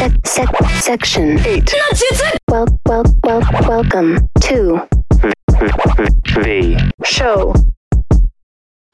[0.00, 0.48] sec, sec,
[0.80, 1.74] section 8.
[2.48, 4.88] Well, well, well, welcome to
[5.58, 7.54] The show.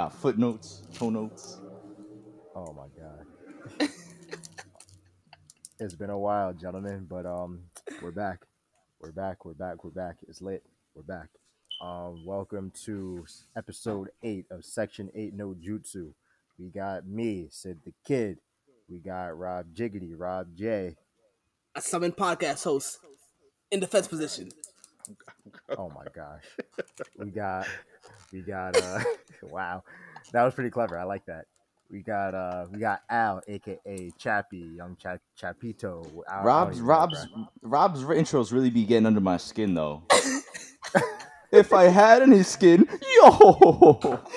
[0.01, 1.61] Uh, footnotes, toe notes.
[2.57, 3.89] Oh my god.
[5.79, 7.61] it's been a while, gentlemen, but um
[8.03, 8.41] we're back.
[9.01, 10.17] We're back, we're back, we're back.
[10.27, 10.65] It's lit.
[10.97, 11.29] We're back.
[11.81, 13.25] Um welcome to
[13.57, 16.15] episode 8 of section 8 no jutsu.
[16.59, 18.39] We got me, Sid the Kid.
[18.89, 20.97] We got Rob Jiggity, Rob J.
[21.75, 22.99] a summon podcast host
[23.71, 24.51] in defense position.
[25.77, 26.45] Oh my gosh.
[27.19, 27.67] We got
[28.33, 29.01] we got uh
[29.43, 29.83] wow.
[30.33, 30.99] That was pretty clever.
[30.99, 31.47] I like that.
[31.91, 36.07] We got uh we got Al aka Chappie, young Cha- Chapito.
[36.29, 37.47] I- I Rob's Rob's bruh.
[37.63, 40.03] Rob's intros really be getting under my skin though.
[41.53, 44.23] if I had any skin, yo.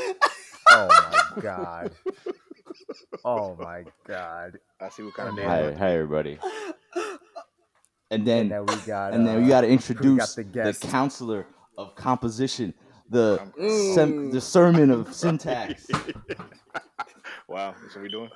[0.72, 0.88] Oh
[1.36, 1.92] my god.
[3.26, 4.60] Oh my god.
[4.80, 5.74] I see what kind of And name.
[5.78, 6.38] Hi, hi everybody.
[8.12, 10.72] And And then then we got and then uh, we got to introduce got the
[10.74, 11.46] the, counselor
[11.78, 12.74] of composition,
[13.10, 13.94] the Mm.
[13.96, 15.88] sem- the sermon of syntax.
[17.48, 18.30] Wow, that's what we doing?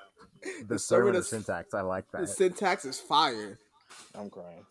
[0.68, 1.74] the sermon sermon of is- syntax.
[1.74, 2.22] I like that.
[2.22, 3.60] The syntax is fire.
[4.16, 4.66] I'm crying.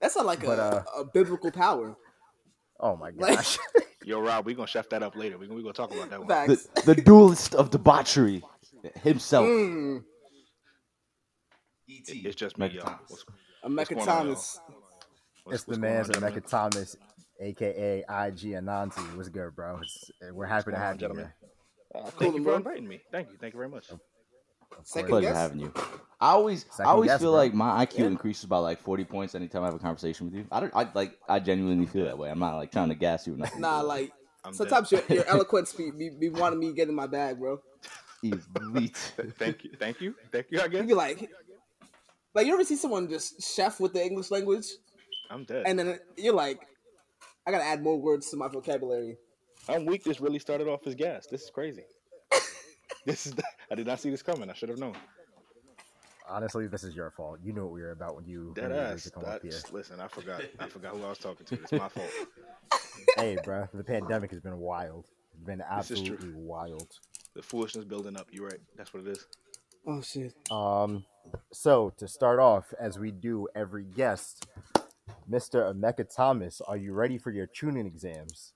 [0.00, 1.96] That's not like But, a, uh, a biblical power.
[2.80, 3.46] Oh my Like-
[4.04, 5.38] Yo, Rob, we gonna chef that up later.
[5.38, 6.28] We gonna we gonna talk about that one.
[6.48, 8.42] The, the duelist of debauchery
[9.02, 9.46] himself.
[9.46, 10.02] Mm,
[11.88, 12.98] It- It's just me, y'all.
[13.08, 13.24] What's,
[13.62, 14.60] a What's going on, Thomas.
[15.44, 16.96] what's, it's the what's man's going on, Emeka Thomas,
[17.40, 18.04] aka IG
[18.54, 19.16] Anansi.
[19.16, 19.78] What's good, bro?
[19.82, 21.00] It's, we're happy to going on, have you.
[21.00, 21.24] gentlemen?
[21.24, 21.50] here.
[21.94, 22.56] Uh, Cool, thank you for bro.
[22.56, 23.00] inviting me.
[23.12, 23.36] Thank you.
[23.40, 23.86] Thank you very much.
[24.82, 25.36] Second Pleasure guess?
[25.36, 25.72] having you.
[26.20, 27.38] I always, Second I always guess, feel bro.
[27.40, 28.04] like my IQ Yeah.
[28.06, 30.46] increases by like forty points anytime I have a conversation with you.
[30.50, 32.30] I don't, I like, I genuinely feel that way.
[32.30, 33.34] I'm not like trying to gas you.
[33.34, 33.60] Or nothing.
[33.60, 34.12] Nah, like
[34.44, 34.56] I'm dead.
[34.58, 37.60] sometimes your, your eloquence be, be, be wanting me to get in my bag, bro.
[38.22, 38.96] Elite.
[39.38, 39.70] Thank you.
[39.78, 40.14] Thank you.
[40.32, 40.60] Thank you.
[40.60, 41.30] I You guess be like,
[42.34, 44.66] like you ever see someone just chef with the English language,
[45.30, 45.64] I'm dead.
[45.66, 46.60] and then you're like,
[47.46, 49.16] I gotta add more words to my vocabulary.
[49.68, 50.04] I'm weak.
[50.04, 51.26] This really started off as gas.
[51.26, 51.84] This is crazy.
[53.04, 53.34] this is.
[53.70, 54.48] I did not see this coming.
[54.50, 54.94] I should have known.
[56.28, 57.38] Honestly, this is your fault.
[57.42, 59.04] You knew what we were about when you, Dead when ass.
[59.04, 59.52] to come up here.
[59.72, 60.42] Listen, I forgot.
[60.58, 61.54] I forgot who I was talking to.
[61.54, 62.10] It's my fault.
[63.16, 65.06] hey, bro, the pandemic has been wild.
[65.34, 66.14] It's been This is true.
[66.14, 66.88] absolutely wild.
[67.36, 68.28] The foolishness building up.
[68.30, 68.60] You're right.
[68.76, 69.26] That's what it is.
[69.86, 70.34] Oh shit.
[70.50, 71.04] Um,
[71.52, 74.46] so to start off, as we do every guest,
[75.30, 75.70] Mr.
[75.70, 78.54] Emeka Thomas, are you ready for your tuning exams?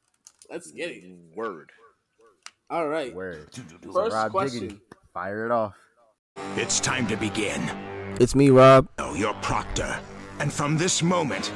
[0.51, 1.05] Let's get it.
[1.37, 1.73] Word.
[2.71, 3.15] All right.
[3.15, 3.51] Word.
[3.93, 4.71] First Rob question.
[4.71, 4.81] Jiggity,
[5.13, 5.77] fire it off.
[6.57, 7.61] It's time to begin.
[8.19, 8.89] It's me, Rob.
[8.99, 10.01] Oh, your proctor.
[10.39, 11.53] And from this moment,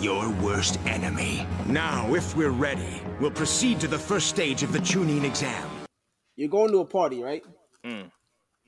[0.00, 1.46] your worst enemy.
[1.66, 5.77] Now, if we're ready, we'll proceed to the first stage of the tuning exam.
[6.38, 7.42] You're going to a party, right?
[7.84, 8.12] Mm.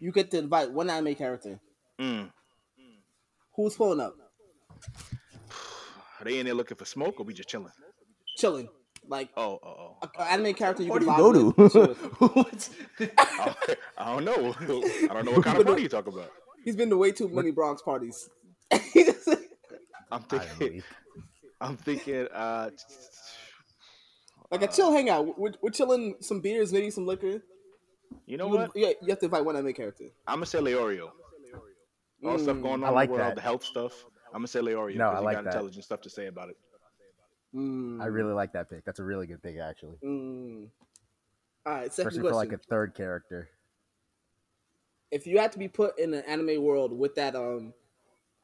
[0.01, 1.61] You get to invite one anime character.
[2.01, 2.29] Mm.
[3.55, 4.17] Who's pulling up?
[6.19, 7.71] Are they in there looking for smoke or we just chilling?
[8.37, 8.69] Chilling.
[9.07, 9.97] Like Oh, oh, oh.
[10.03, 11.91] a, a anime character you Where can do you go with, chill to?
[11.91, 12.21] with.
[12.35, 12.71] What's-
[13.19, 13.55] I,
[13.97, 14.53] I don't know.
[14.59, 16.29] I don't know what kind of party you talk about.
[16.65, 18.29] He's been to way too many Bronx parties.
[20.11, 20.83] I'm thinking.
[21.61, 22.27] I'm thinking.
[22.35, 22.71] Uh,
[24.51, 25.39] like a chill hangout.
[25.39, 27.43] We're, we're chilling some beers, maybe some liquor.
[28.31, 28.71] You know You, what?
[28.77, 30.05] yeah, you have to invite one anime character.
[30.29, 31.11] I'm gonna say Leorio.
[32.25, 32.63] All the stuff Mm.
[32.63, 33.35] going on I like in the world, that.
[33.35, 34.05] the health stuff.
[34.29, 34.95] I'm gonna say Leorio.
[34.95, 35.51] No, 'cause I he like got that.
[35.55, 36.57] intelligent stuff to say about it.
[37.53, 38.85] Mm, I really like that pick.
[38.85, 39.97] That's a really good pick, actually.
[40.05, 40.71] Mm.
[41.67, 42.31] All right, second Especially question.
[42.31, 43.49] for like a third character.
[45.11, 47.75] if you had to be put in an anime world with that um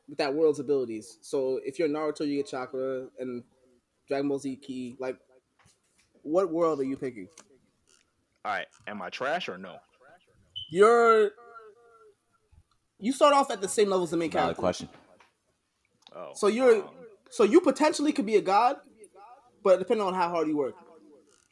[0.08, 3.44] with that world's abilities, so if you're Naruto, you get chakra, and
[4.08, 4.96] Dragon Ball Z ki.
[4.98, 5.16] Like,
[6.22, 7.28] what world are you picking?
[8.46, 9.74] All right, am I trash or no?
[10.70, 11.32] You're
[13.00, 14.60] you start off at the same level as the main Valid character.
[14.60, 14.88] question.
[16.14, 16.90] Oh, So you're um,
[17.28, 18.76] so you potentially could be a god,
[19.64, 20.76] but depending on how hard you work.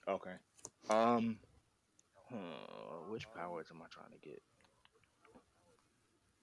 [0.07, 0.35] okay.
[0.89, 1.39] Um,
[2.31, 2.37] huh,
[3.09, 4.41] which powers am I trying to get?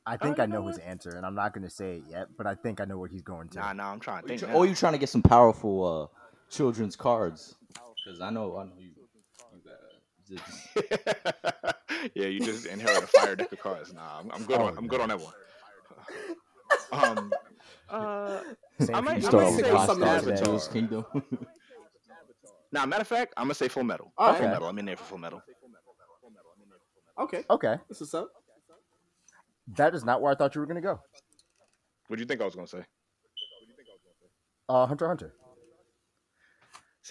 [0.05, 2.03] I think you I know know his answer, and I'm not going to say it
[2.09, 3.59] yet, but I think I know what he's going to.
[3.59, 3.93] Nah, nah.
[3.93, 4.53] I'm trying to think.
[4.53, 7.55] Or you trying to get some powerful uh, children's cards?
[8.03, 9.00] Because I know, I know you.
[10.31, 10.37] You
[10.89, 11.75] got,
[12.15, 13.93] yeah, you just inherit a fire deck of cards.
[13.93, 14.77] Nah, I'm, I'm good Oh, on.
[14.77, 15.33] I'm good on that one.
[16.91, 17.31] Um,
[17.89, 18.41] uh,
[18.79, 20.23] Same I for might- you, you I start might off with say Black some Stars
[20.23, 20.45] and Avatar.
[20.45, 21.05] Jules Kingdom.
[22.71, 22.85] nah.
[22.85, 24.11] Matter of fact, I'm gonna say Full Metal.
[24.17, 24.47] All Full.
[24.47, 24.67] Metal.
[24.67, 25.41] I'm in there for Full Metal.
[27.19, 28.29] Okay, Okay, this is up.
[29.75, 30.99] that is not where I thought you were going to go.
[32.07, 32.83] What do you think I was gonna say?
[34.67, 35.33] Uh, Hunter Hunter.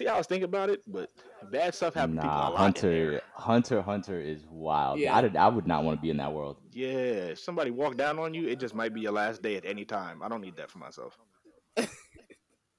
[0.01, 1.09] See, I was thinking about it, but
[1.51, 2.51] bad stuff happens to people a Nah, lot.
[2.53, 3.21] in Hunter, there.
[3.35, 4.99] Hunter, Hunter is wild.
[4.99, 5.15] Yeah.
[5.15, 5.35] I did.
[5.35, 6.57] I would not want to be in that world.
[6.71, 6.87] Yeah,
[7.33, 9.85] if somebody walk down on you, it just might be your last day at any
[9.85, 10.21] time.
[10.23, 11.17] I don't need that for myself.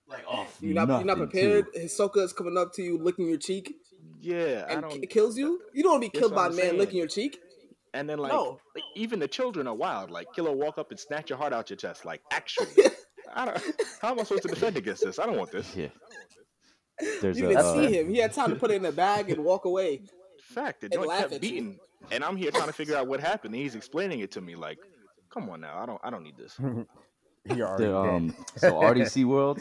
[0.09, 0.59] Like off.
[0.61, 1.73] You're not, you're not prepared.
[1.73, 1.81] too.
[1.81, 3.73] Hisoka is coming up to you, licking your cheek,
[4.21, 5.01] Yeah, I and don't.
[5.01, 5.61] ki- kills you.
[5.73, 6.79] You don't want to be killed by a I'm man saying.
[6.79, 7.39] licking your cheek.
[7.95, 8.59] And then like, No.
[8.75, 10.11] like, even the children are wild.
[10.11, 12.05] Like Killua walk up and snatch your heart out your chest.
[12.05, 12.67] Like actually,
[13.35, 13.63] I don't.
[14.03, 15.19] How am I supposed to defend against this?
[15.19, 15.75] I don't want this.
[15.75, 15.89] Yeah.
[17.21, 17.49] There's You a.
[17.51, 18.09] didn't uh, see him.
[18.11, 20.03] He had time to put it in a bag and walk away.
[20.43, 21.79] Fact, the And joint kept beating,
[22.11, 23.55] and I'm here trying to figure out what happened.
[23.55, 24.55] And he's explaining it to me.
[24.55, 24.79] Like,
[25.33, 26.01] come on now, I don't.
[26.05, 26.59] I don't need this.
[27.55, 28.15] You're already the, dead.
[28.15, 29.61] um, so RDC World,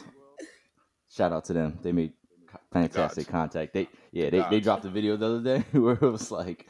[1.09, 1.79] shout out to them.
[1.81, 2.13] They made
[2.73, 3.31] fantastic Gods.
[3.31, 3.73] contact.
[3.73, 6.67] They yeah, they, they dropped a video the other day where it was like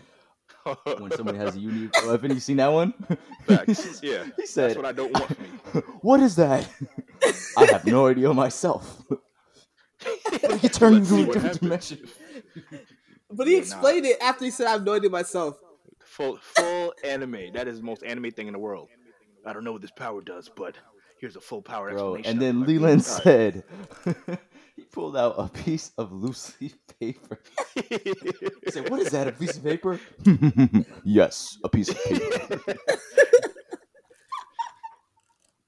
[0.97, 2.31] when somebody has a unique weapon.
[2.31, 2.93] You seen that one?
[3.47, 4.01] Facts.
[4.03, 5.47] Yeah, he that's said, what I don't want me.
[6.01, 6.67] "What is that?"
[7.57, 9.03] I have no idea myself.
[10.31, 11.99] We can turn you Let's to a different dimension.
[13.31, 13.63] But he Yeah, nah.
[13.63, 15.57] explained it after he said, "I have no idea myself."
[16.05, 17.53] Full full anime.
[17.53, 18.89] That is the most anime thing in the world.
[19.45, 20.75] I don't know what this power does, but
[21.19, 22.31] here's a full power Bro, explanation.
[22.31, 23.23] and then Leland all right.
[23.23, 23.63] said
[24.75, 27.39] he pulled out a piece of loose leaf paper.
[28.65, 29.27] He said, "What is that?
[29.27, 29.99] A piece of paper?"
[31.03, 32.75] yes, a piece of paper.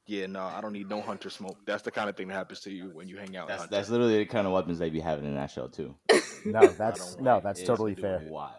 [0.05, 1.57] Yeah, no, I don't need no hunter smoke.
[1.65, 3.47] That's the kind of thing that happens to you when you hang out.
[3.47, 5.95] That's that's literally the kind of weapons they be having in that show too.
[6.45, 8.21] no, that's no, that's It's totally fair.
[8.27, 8.51] Wild.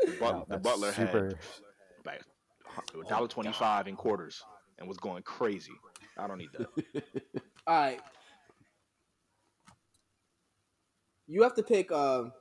[0.00, 1.24] The but- No, the butler super.
[1.24, 1.34] had
[2.04, 2.20] like
[2.94, 4.42] a dollar twenty five in quarters
[4.78, 5.72] and was going crazy.
[6.18, 7.02] I don't need that.
[7.66, 8.00] All right.
[11.26, 12.32] You have to pick um,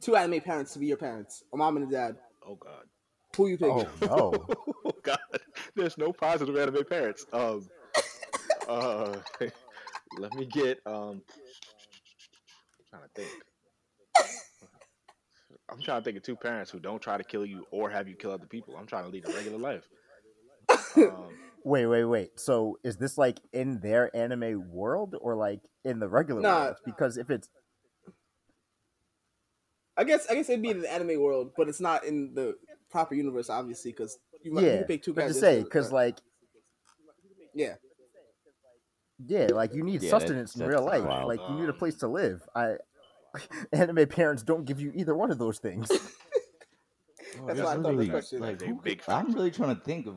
[0.00, 2.16] two anime parents to be your parents, a mom and a dad.
[2.46, 2.84] Oh God.
[3.36, 3.68] Who you pick?
[3.68, 4.46] Oh no!
[4.84, 5.18] Oh God.
[5.76, 7.26] There's no positive anime parents.
[7.32, 7.68] Um.
[8.68, 9.16] Uh.
[10.18, 11.22] let me get um.
[12.90, 13.30] trying to think.
[15.70, 18.08] I'm trying to think of two parents who don't try to kill you or have
[18.08, 18.74] you kill other people.
[18.78, 19.86] I'm trying to lead a regular life.
[20.96, 21.28] Um,
[21.64, 22.40] Wait, wait, wait.
[22.40, 26.64] So is this like in their anime world or like in the regular Nah.
[26.64, 26.76] world?
[26.84, 27.48] Because if it's
[29.96, 32.56] I guess I guess it'd be in the anime world, but it's not in the
[32.90, 35.40] proper universe, obviously, because you might you yeah, pick two but to characters.
[35.40, 36.18] say because like
[37.54, 37.74] yeah,
[39.26, 41.04] yeah, like you need Yeah, that- sustenance in real life.
[41.04, 41.28] wild.
[41.28, 42.42] Like you need a Um, place to live.
[42.54, 42.76] I
[43.72, 45.88] anime parents don't give you either one of those things.
[47.46, 49.74] That's why I thought this literally, question- like, They who big could- I'm really trying
[49.76, 50.16] to think of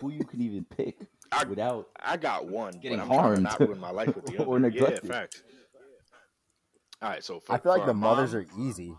[0.00, 0.96] who you can even pick
[1.30, 1.88] I- without.
[2.00, 4.70] I got one, Getting but I'm harmed not ruin my life with the or other.
[4.70, 5.04] neglected.
[5.04, 5.42] Yeah, facts.
[7.00, 8.94] All right, so for, I feel like the a mothers are easy.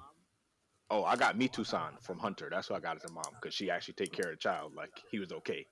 [0.94, 2.50] Oh, I got Mito-san from Hunter.
[2.52, 4.74] That's who I got as a mom because she actually take care of the child.
[4.76, 5.66] Like he was okay.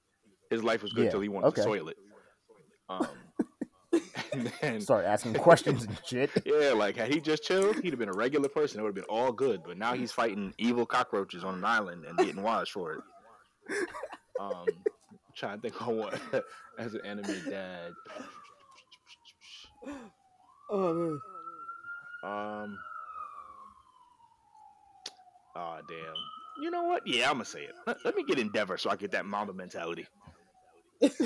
[0.49, 1.97] His life was good Yeah, he wanted to soil it.
[2.89, 3.07] Um,
[4.33, 6.31] and then, Start asking questions and shit.
[6.43, 8.79] yeah, like had he just chilled, he'd have been a regular person.
[8.79, 9.61] It would have been all good.
[9.63, 13.01] But now he's fighting evil cockroaches on an island and getting washed for it.
[14.39, 14.65] Um,
[15.35, 16.19] trying to think of what
[16.79, 17.91] as an enemy dad.
[20.71, 21.19] oh man,
[22.23, 22.77] Um.
[25.55, 26.13] Oh damn.
[26.61, 27.05] You know what?
[27.05, 27.75] Yeah, I'm gonna say it.
[27.87, 30.07] Let, let me get Endeavor so I get that Mamba mentality.
[31.01, 31.19] let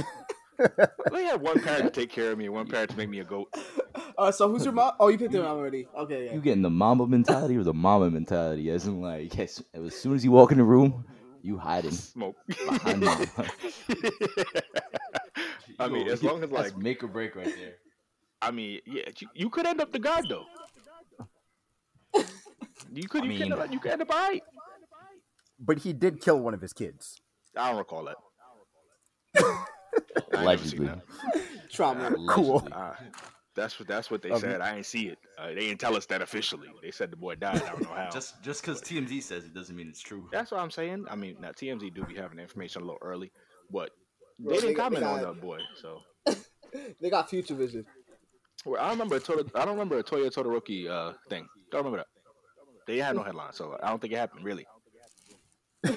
[1.12, 3.20] me have one parent to take care of me and one parent to make me
[3.20, 3.54] a goat.
[4.18, 4.94] uh, so who's your mom?
[5.00, 5.88] Oh, you picked your mom already.
[5.98, 6.34] Okay, yeah.
[6.34, 8.70] You getting the Mamba mentality or the Mama mentality?
[8.70, 11.06] As in, like, as, as soon as you walk in the room,
[11.42, 12.38] you hiding Smoke.
[12.48, 13.26] behind Mama.
[15.80, 17.76] I mean, as long as that's like, make or break right there.
[18.42, 20.46] I mean, yeah, you, you could end up the god though.
[22.96, 24.44] You could, I you could, mean- end you could end up alright.
[25.60, 27.16] But he did kill one of his kids.
[27.58, 28.16] I don't recall it.
[29.38, 29.48] I ain't
[30.34, 30.90] never seen Allegedly.
[31.72, 32.16] Trauma.
[32.30, 32.68] Cool.
[32.72, 32.94] Uh,
[33.56, 34.42] that's what that's what they Okay.
[34.42, 34.62] said.
[34.62, 35.18] I ain't see it.
[35.38, 36.68] Uh, they didn't tell us that officially.
[36.82, 37.62] They said the boy died.
[37.64, 38.10] I don't know how.
[38.12, 40.28] Just just because TMZ says it doesn't mean it's true.
[40.32, 41.06] that's what I'm saying.
[41.10, 43.32] I mean, now TMZ do be having the information a little early,
[43.72, 43.92] but
[44.40, 45.60] Bro, they they didn't they comment on got- that boy.
[45.82, 46.00] So
[47.02, 47.86] They got future vision.
[48.66, 51.48] well, I don't remember a Total, I don't remember a Toya Todoroki uh thing.
[51.72, 52.08] Don't remember that.
[52.88, 54.66] They had no headline, so I don't think it happened really.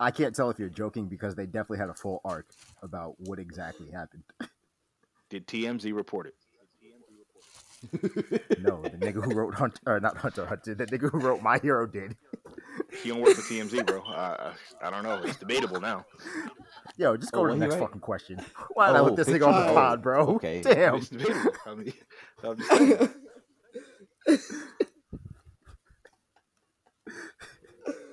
[0.00, 2.46] I can't tell if you're joking because they definitely had a full arc
[2.82, 4.22] about what exactly happened.
[5.30, 6.34] Did TMZ report it?
[8.60, 11.58] No, the nigga who wrote Hunter, or not Hunter Hunter, the nigga who wrote My
[11.58, 12.16] Hero did.
[13.02, 14.00] He don't work for TMZ, bro.
[14.02, 15.20] Uh, I don't know.
[15.24, 16.04] It's debatable now.
[16.96, 17.80] Yo, just go Oh, to the next write?
[17.82, 18.40] fucking question.
[18.74, 20.26] Why did I Oh, let this nigga on the pod, bro?
[20.36, 20.62] Okay.
[20.62, 20.96] Damn.
[20.96, 21.52] It's debatable.
[21.66, 21.92] I mean,
[22.42, 23.08] I'm just saying.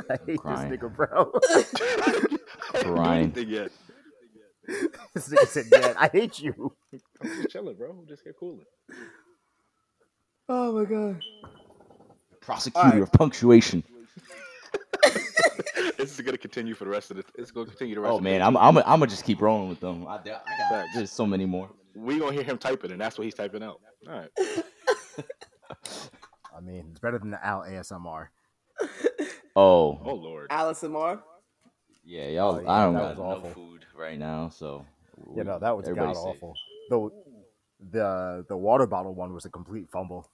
[0.10, 0.70] I hate crying.
[0.70, 1.32] this nigga, bro.
[2.96, 3.32] Crying.
[3.32, 6.74] This nigga said, "Yeah, I hate you."
[7.22, 7.90] I'm just chilling, bro.
[7.92, 8.66] I'm just here cooling.
[10.50, 11.22] Oh my god.
[12.42, 13.02] Prosecutor Alright.
[13.02, 13.84] of punctuation.
[15.98, 17.24] this is gonna continue for the rest of the.
[17.36, 18.14] It's gonna continue the rest.
[18.14, 20.06] Oh of man, the I'm I'm I'm gonna just keep rolling with them.
[20.08, 20.90] I, I got Facts.
[20.96, 21.70] there's so many more.
[21.96, 23.80] We gonna hear him typing, and that's what he's typing out.
[24.08, 24.30] All right.
[26.56, 28.28] I mean, it's better than the Al ASMR.
[29.56, 30.48] Oh Oh lord.
[30.50, 31.24] Allison and Mar.
[32.04, 32.56] yeah, y'all.
[32.56, 34.86] Oh, yeah, I don't that got was no food right now, so
[35.36, 36.56] You know, that was god awful.
[36.90, 37.12] The
[37.92, 40.28] the the water bottle one was a complete fumble.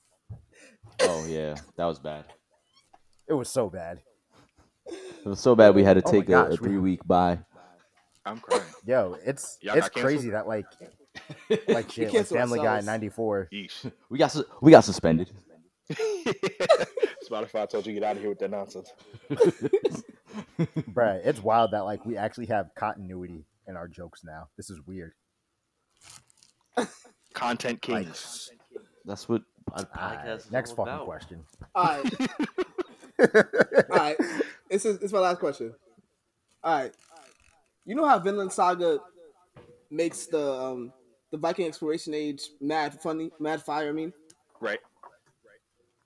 [1.02, 2.26] Oh yeah, that was bad.
[3.28, 4.00] It was so bad.
[4.88, 7.02] It was so bad we had to Oh take a, gosh, a we- three week
[7.06, 7.40] bye.
[8.26, 8.64] I'm crying.
[8.86, 10.04] Yo, it's Y'all it's got canceled?
[10.06, 10.66] crazy that like
[11.68, 13.50] like shit, like cancel Family Guy '94.
[14.10, 15.32] We got su- we got suspended.
[17.30, 18.92] Spotify told you get out of here with that nonsense.
[20.60, 24.48] Bruh, it's wild that like we actually have continuity in our jokes now.
[24.58, 25.14] This is weird.
[27.34, 28.50] Content Like, kings.
[29.06, 29.42] That's what
[29.74, 31.06] a alright, podcast is next all fucking about.
[31.06, 31.44] question.
[31.76, 32.14] All right.
[33.92, 34.18] All right.
[34.70, 35.74] This is it's my last question.
[36.64, 36.94] All right.
[37.86, 39.00] You know how Vinland Saga
[39.92, 40.94] makes the um
[41.32, 43.90] the Viking exploration age mad funny, mad fire.
[43.90, 44.14] I mean,
[44.62, 44.80] Right.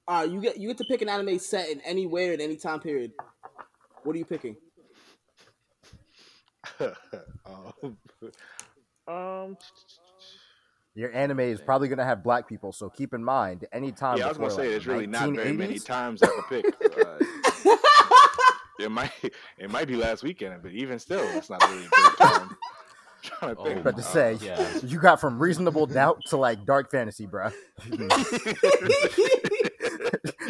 [0.07, 2.79] Uh, you get you get to pick an anime set in anywhere in any time
[2.79, 3.11] period.
[4.03, 4.57] What are you picking?
[7.45, 7.97] um,
[9.07, 9.57] um,
[10.95, 14.17] Your anime is probably gonna have black people, so keep in mind anytime.
[14.17, 16.65] yeah, I was gonna say like, there's really not very many times I could pick.
[16.97, 17.19] Uh,
[18.79, 19.11] it might
[19.57, 22.57] it might be last weekend, but even still, it's not really a great time.
[23.23, 23.83] trying to Oh think.
[23.83, 24.79] But to say, Yeah.
[24.83, 27.53] you got from reasonable doubt to like dark fantasy, bruh.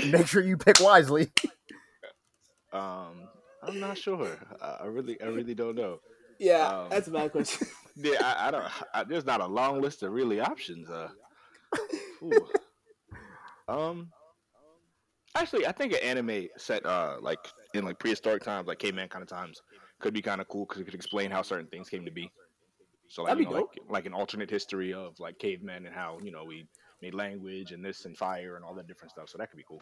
[0.11, 1.31] Make sure you pick wisely.
[2.73, 3.27] um,
[3.61, 4.37] I'm not sure.
[4.61, 5.99] I, I really, I really don't know.
[6.39, 7.67] Yeah, Um, that's a bad question.
[7.95, 8.65] Yeah, I, I don't.
[8.95, 10.89] I, there's not a long list of really options.
[10.89, 11.09] Uh,
[13.67, 14.09] um,
[15.35, 17.37] actually, I think an anime set, uh, like
[17.75, 19.61] in like prehistoric times, like caveman kind of times,
[19.99, 22.31] could be kind of cool because it could explain how certain things came to be.
[23.09, 25.93] So like, That'd you be know, like like an alternate history of like cavemen and
[25.93, 26.65] how you know we
[27.03, 29.29] made language and this and fire and all that different stuff.
[29.29, 29.81] So that could be cool.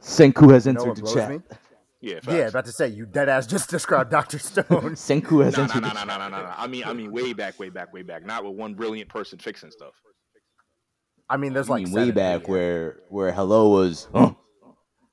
[0.00, 1.30] Senku has You know entered what the chat.
[1.30, 1.40] me?
[2.00, 2.18] Yeah.
[2.28, 4.64] Yeah, about to say you dead ass just described Doctor Stone.
[4.96, 6.08] Senku has No, no, entered no, the no, chat.
[6.08, 6.52] no, no, no, no.
[6.56, 8.24] I mean, I mean, way back, way back, way back.
[8.24, 9.94] Not with one brilliant person fixing stuff.
[11.30, 12.50] I mean, there's You like mean way back yeah.
[12.50, 14.34] where where hello was huh,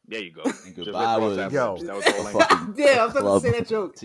[0.07, 0.43] There you go.
[0.65, 1.53] and goodbye was ad-libs.
[1.53, 1.77] Yo.
[1.87, 2.77] that was the whole language.
[2.77, 3.95] yeah, I was about club to say that joke.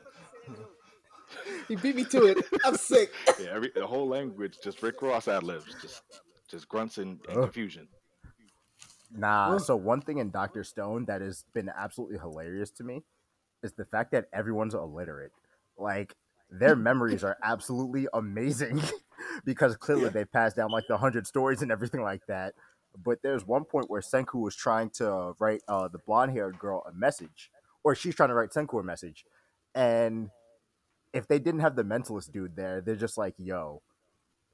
[1.66, 1.74] to.
[1.74, 2.38] He beat me to it.
[2.64, 3.12] I'm sick.
[3.40, 6.02] Yeah, every, the whole language just Rick Ross ad libs, just
[6.48, 7.44] just grunts and, and Ugh.
[7.44, 7.88] confusion.
[9.14, 9.58] Nah.
[9.58, 13.02] So one thing in Doctor Stone that has been absolutely hilarious to me
[13.62, 15.32] is the fact that everyone's illiterate.
[15.78, 16.14] Like
[16.50, 18.80] their memories are absolutely amazing
[19.44, 22.54] because clearly they passed down like the hundred stories and everything like that.
[23.02, 26.92] But there's one point where Senku was trying to write uh, the blonde-haired girl a
[26.92, 27.50] message,
[27.82, 29.24] or she's trying to write Senku a message,
[29.74, 30.28] and
[31.12, 33.82] if they didn't have the mentalist dude there, they're just like, "Yo,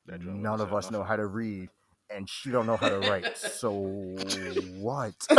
[0.07, 1.69] none of us know how to read
[2.11, 3.73] and she don't know how to write so
[4.79, 5.15] what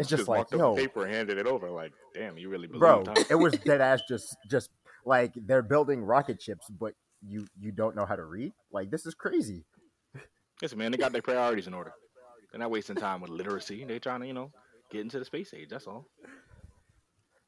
[0.00, 0.74] It's just like, marked yo.
[0.74, 1.70] the paper and handed it over.
[1.70, 4.70] Like, damn, you really believe bro it was dead ass just just
[5.06, 9.06] like they're building rocket ships but you you don't know how to read like this
[9.06, 9.64] is crazy
[10.62, 11.92] Listen, man, they got their priorities in order.
[12.52, 13.84] They're not wasting time with literacy.
[13.84, 14.50] They're trying to, you know,
[14.90, 15.68] get into the space age.
[15.70, 16.06] That's all.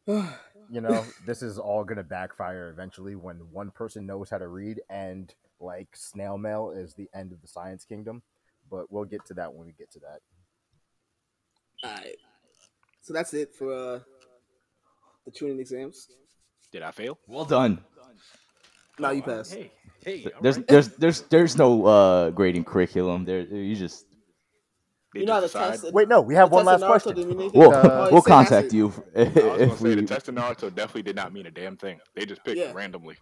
[0.71, 4.80] you know this is all gonna backfire eventually when one person knows how to read
[4.90, 8.23] and like snail mail is the end of the science kingdom
[8.71, 10.21] but we'll get to that when we get to that
[11.85, 12.16] All right.
[13.00, 13.99] So that's it for uh,
[15.25, 16.09] the tuning exams.
[16.71, 17.18] Did I fail?
[17.26, 17.80] well done.
[18.99, 19.54] No, you passed.
[19.54, 19.73] Hey,
[20.04, 20.66] hey, There's right.
[20.68, 23.25] there's there's there's no uh grading curriculum.
[23.25, 24.12] There you just They
[25.14, 25.92] You know how the just test.
[25.92, 27.61] wait no we have one last question didn't mean anything?
[27.61, 28.73] we'll Uh, we'll said that's contact it.
[28.75, 31.50] you I was gonna if say the test in Naruto definitely did not mean a
[31.50, 32.00] damn thing.
[32.14, 32.73] They just picked Yeah.
[32.73, 33.16] randomly.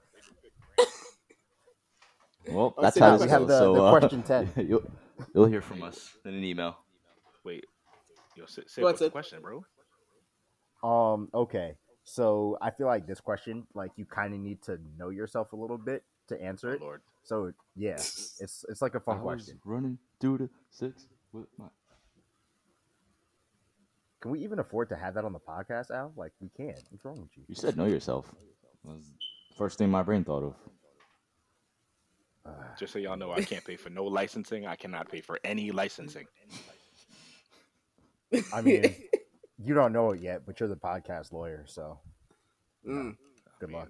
[2.49, 4.53] well that's how now this we have the- so the uh, question 10.
[4.69, 4.83] You'll,
[5.35, 6.79] you'll hear from us in an email.
[7.45, 7.65] Wait,
[8.37, 9.65] yo, say, say Go ahead, what's the question, bro?
[10.83, 11.75] Um, okay.
[12.05, 15.57] So I feel like this question, like you kind of need to know yourself a
[15.57, 16.81] little bit to answer Oh, it.
[16.81, 17.03] Lord.
[17.23, 19.61] So yeah, it's it's like a fun was question.
[19.65, 21.67] running through the six with my.
[24.21, 26.12] Can we even afford to have that on the podcast, Al?
[26.17, 26.79] Like we can't.
[26.91, 27.45] What's wrong with you?
[27.49, 28.31] You said know yourself.
[28.85, 29.05] Was
[29.50, 30.55] the first thing my brain thought of.
[32.79, 34.67] Just so y'all know, I can't pay for no licensing.
[34.67, 36.27] I cannot pay for any licensing.
[38.53, 38.95] I mean,
[39.65, 41.99] you don't know it yet, but you're the podcast lawyer, so
[42.87, 43.15] Mm.
[43.61, 43.89] good I mean, luck.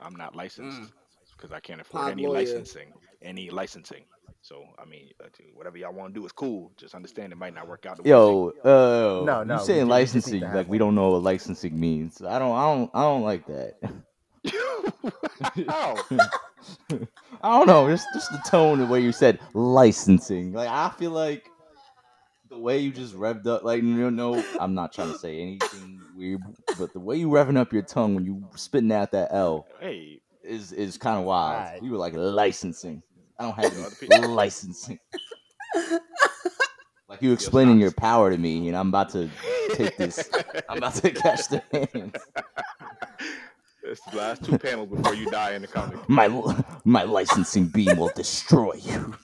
[0.00, 0.90] I'm not licensed Mm.
[1.36, 2.38] because I can't afford Pod any lawyer.
[2.40, 2.92] licensing.
[3.22, 4.04] Any licensing.
[4.40, 6.72] So I mean, uh, whatever y'all want to do is cool.
[6.76, 7.96] Just understand it might not work out.
[7.96, 10.78] The way Yo, uh, No, no, you we saying we licensing to have like we
[10.78, 12.22] don't know what licensing means.
[12.22, 13.74] I don't, I don't, I don't like that.
[13.82, 15.12] you-
[15.68, 15.96] How?
[17.42, 20.52] I don't know, just just the tone, the way you said licensing.
[20.52, 21.50] Like I feel like
[22.48, 26.00] the way you just revved up, like no, no, I'm not trying to say anything
[26.16, 26.40] weird,
[26.78, 30.20] but the way you revving up your tongue when you spitting out that L hey,
[30.42, 31.56] is is kind of wild.
[31.56, 31.82] Alright.
[31.82, 33.02] You were like licensing.
[33.38, 34.98] I don't have Other any people- licensing.
[37.08, 39.30] Like you explaining your power to me, and I'm about to
[39.72, 40.28] take this.
[40.68, 42.12] I'm about to catch the hands.
[43.82, 46.06] it's the last two panels before you die in the comic.
[46.08, 46.28] My
[46.84, 49.14] my licensing beam will destroy you.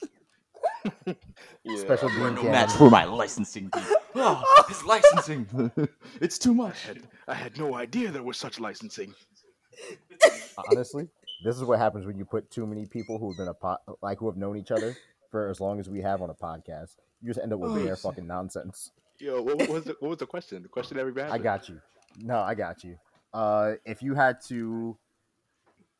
[1.64, 1.76] Yeah.
[1.76, 3.84] Special You are beam no match for my licensing beam.
[4.14, 5.70] Oh, it's licensing.
[6.22, 6.76] it's too much.
[6.84, 9.14] I had, I had no idea there was such licensing.
[10.70, 11.08] Honestly,
[11.44, 13.96] this is what happens when you put too many people who have been a po-
[14.02, 14.96] like who have known each other
[15.30, 16.96] for as long as we have on a podcast.
[17.20, 18.90] You just end up with Oh, bare fucking nonsense.
[19.20, 20.62] Yo, what, was the what was the question?
[20.62, 21.30] The question everybody.
[21.30, 21.80] I got you.
[22.18, 22.96] No, I got you.
[23.32, 24.96] Uh, if you had to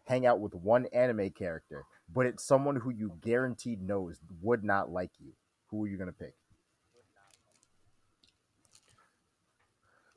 [0.07, 4.91] hang out with one anime character, but it's someone who you guaranteed knows would not
[4.91, 5.33] like you,
[5.71, 6.35] who are you gonna pick?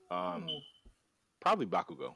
[0.10, 0.48] Um,
[1.42, 2.14] probably Bakugo.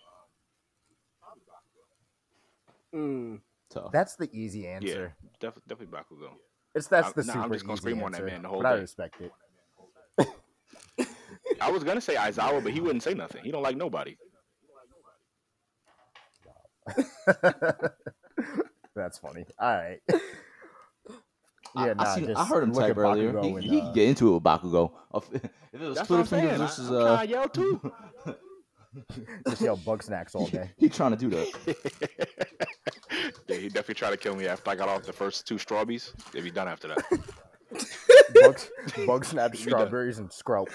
[2.93, 3.39] Mm.
[3.69, 3.91] Tough.
[3.91, 5.15] That's the easy answer.
[5.39, 6.31] Def, definitely Bakugo.
[6.75, 8.41] It's that's I'm- the nah, super I'm just gonna easy scream on that answer, man
[8.43, 9.31] the whole but I respect it.
[11.61, 13.43] I was gonna say Aizawa, but he wouldn't say nothing.
[13.43, 14.17] He don't like nobody.
[18.95, 19.45] That's funny.
[19.59, 19.99] All right.
[21.73, 23.31] I- Yeah, I, nah, seen- I heard him look type earlier.
[23.31, 24.91] Bakugo He, and, he uh, could get into it with Bakugo.
[25.15, 26.89] If if it was That's Twitter what I'm fingers saying.
[26.89, 27.93] Versus I'm uh, trying to yell too.
[29.49, 30.69] just yell bug snacks all day.
[30.77, 31.47] he trying to do that.
[33.47, 36.13] yeah, he definitely tried to kill me after I got off the first two strawberries.
[36.33, 37.03] They'd be done after that.
[38.41, 38.59] bug,
[39.07, 40.67] bug snap strawberries and skrelp.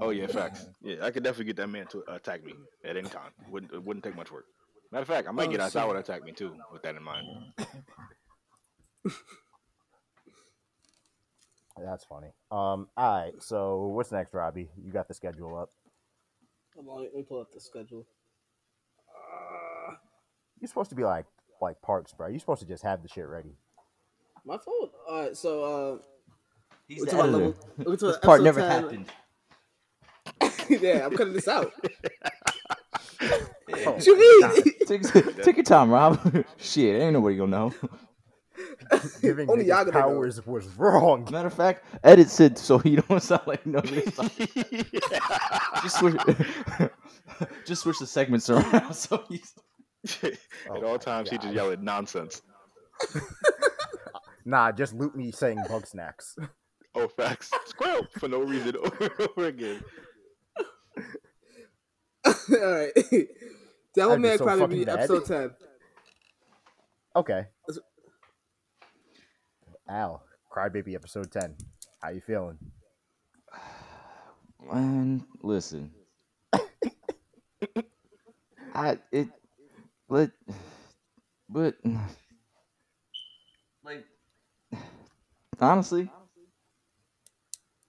[0.00, 0.66] Oh yeah, facts.
[0.82, 3.32] Yeah, I could definitely get that man to attack me at any time.
[3.50, 4.44] Wouldn't it wouldn't take much work.
[4.90, 5.72] Matter of fact, I might Oh, get shit.
[5.72, 6.54] Aizawa to attack me too.
[6.72, 7.26] With that in mind.
[11.76, 12.28] That's funny.
[12.50, 13.32] Um, all right.
[13.40, 14.70] So what's next, Robbie?
[14.82, 15.70] You got the schedule up.
[16.74, 18.06] Hold on, let me pull up the schedule.
[19.08, 19.94] Uh,
[20.60, 21.26] You're supposed to be like
[21.60, 22.28] like Parks, bro.
[22.28, 23.56] You're supposed to just have the shit ready.
[24.44, 24.92] my fault.
[25.08, 26.00] All right, so
[26.88, 27.54] He's the editor.
[27.78, 28.70] level- This part never 10.
[28.70, 29.06] happened.
[30.40, 31.72] uh, yeah, I'm cutting this out.
[33.22, 33.88] Yeah.
[33.90, 34.62] what you mean?
[34.86, 35.02] Take,
[35.42, 36.20] take your time, Rob.
[36.58, 37.74] Shit, ain't nobody gonna know.
[39.22, 40.52] Giving Only y'all niggas know.
[40.52, 41.26] was wrong.
[41.30, 43.80] Matter of fact, edit Sid so you don't sound like no.
[45.82, 46.14] Just switch,
[47.66, 49.52] just switch the segments around so he's.
[50.22, 50.34] At
[50.70, 52.42] Oh all my times, he just yell at nonsense.
[54.44, 56.36] Nah, just loot me saying bug snacks.
[56.94, 57.50] Oh, facts.
[57.66, 59.82] Squirrel for no reason over and over again.
[62.26, 62.92] All right.
[62.96, 63.26] I'd be
[63.96, 64.98] Devilman so Crybaby, fucking mad.
[64.98, 65.50] episode 10.
[67.16, 67.46] Okay.
[69.88, 71.54] Al, Crybaby episode ten.
[72.00, 72.58] How you feeling?
[74.72, 75.90] Man, listen.
[78.74, 79.28] I it,
[80.08, 80.30] but
[81.48, 81.76] but
[83.84, 84.04] like
[85.60, 86.10] honestly,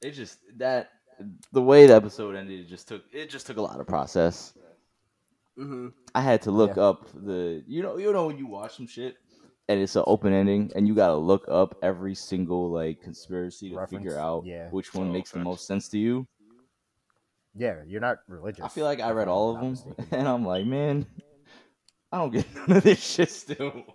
[0.01, 0.89] it just that
[1.51, 4.53] the way the episode ended, it just took it just took a lot of process.
[5.57, 5.87] Mm-hmm.
[6.13, 6.83] I had to look Yeah.
[6.83, 9.15] up the you know you know when you watch some shit
[9.67, 13.75] and it's an open ending and you gotta look up every single like conspiracy to
[13.77, 14.69] Reference, figure out yeah.
[14.69, 16.27] which one Oh, makes the most sense to you.
[17.57, 18.63] Yeah, you're not religious.
[18.65, 20.07] I feel like I read all of them mistaken.
[20.11, 21.05] and I'm like, man,
[22.11, 23.83] I don't get none of this shit still.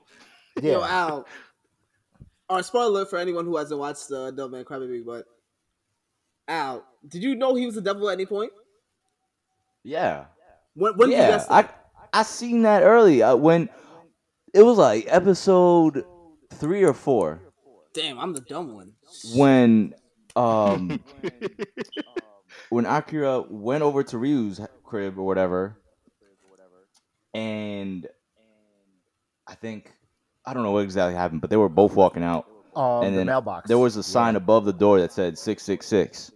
[0.61, 1.27] Yeah, Yo, Al.
[2.49, 5.25] All right, spoiler alert for anyone who hasn't watched the uh, Devilman Crybaby, but
[6.49, 8.53] Al, did you know he was the devil at any point?
[9.85, 10.25] Yeah,
[10.75, 11.31] When, when did you yeah.
[11.31, 11.69] guess I?
[12.13, 13.69] I seen that early uh, when
[14.55, 16.05] it was like episode
[16.55, 17.41] three or four
[17.93, 18.93] Damn, I'm the dumb one.
[19.35, 19.95] when
[20.37, 21.01] um
[22.69, 25.77] when Akira went over to Ryu's crib or whatever,
[27.35, 28.07] and
[29.47, 29.93] I think
[30.47, 33.19] I don't know what exactly happened, but they were both walking out, um, and the
[33.19, 33.69] then mailbox.
[33.69, 34.03] there was a Yeah.
[34.03, 36.33] sign above the door that said six six six,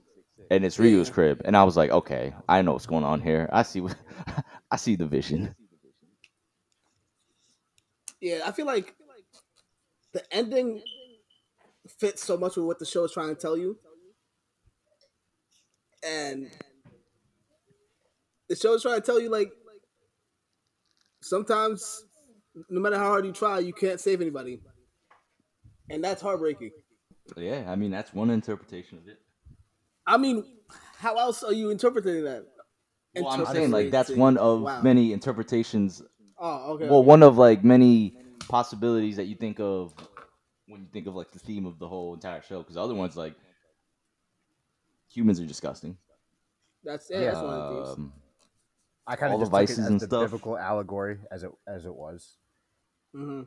[0.50, 3.48] and it's Ryu's crib, and I was like, okay, I know what's going on here.
[3.52, 3.96] I see, what
[4.70, 5.54] I see the vision.
[8.24, 8.94] Yeah, I feel like
[10.14, 10.80] the ending
[11.98, 13.76] fits so much with what the show is trying to tell you.
[16.02, 16.50] And
[18.48, 19.52] the show is trying to tell you, like,
[21.20, 22.06] sometimes,
[22.70, 24.62] no matter how hard you try, you can't save anybody.
[25.90, 26.70] and that's heartbreaking.
[27.36, 29.18] Yeah, I mean that's one interpretation of it.
[30.06, 30.46] I mean,
[30.96, 32.46] how else are you interpreting that?
[33.14, 34.80] Well, I'm saying like that's one of Wow.
[34.80, 36.02] many interpretations.
[36.38, 36.86] Oh, okay.
[36.86, 37.06] Well, okay.
[37.08, 38.14] one of like many
[38.48, 39.94] possibilities that you think of
[40.66, 42.58] when you think of like the theme of the whole entire show.
[42.58, 43.34] Because the other ones like
[45.08, 45.96] humans are disgusting.
[46.84, 47.88] That's yeah, that's one of the themes.
[47.98, 48.12] Um,
[49.06, 50.24] I kind all of the just took it vices as and the stuff.
[50.26, 52.36] biblical allegory as it as it was.
[53.14, 53.42] hmm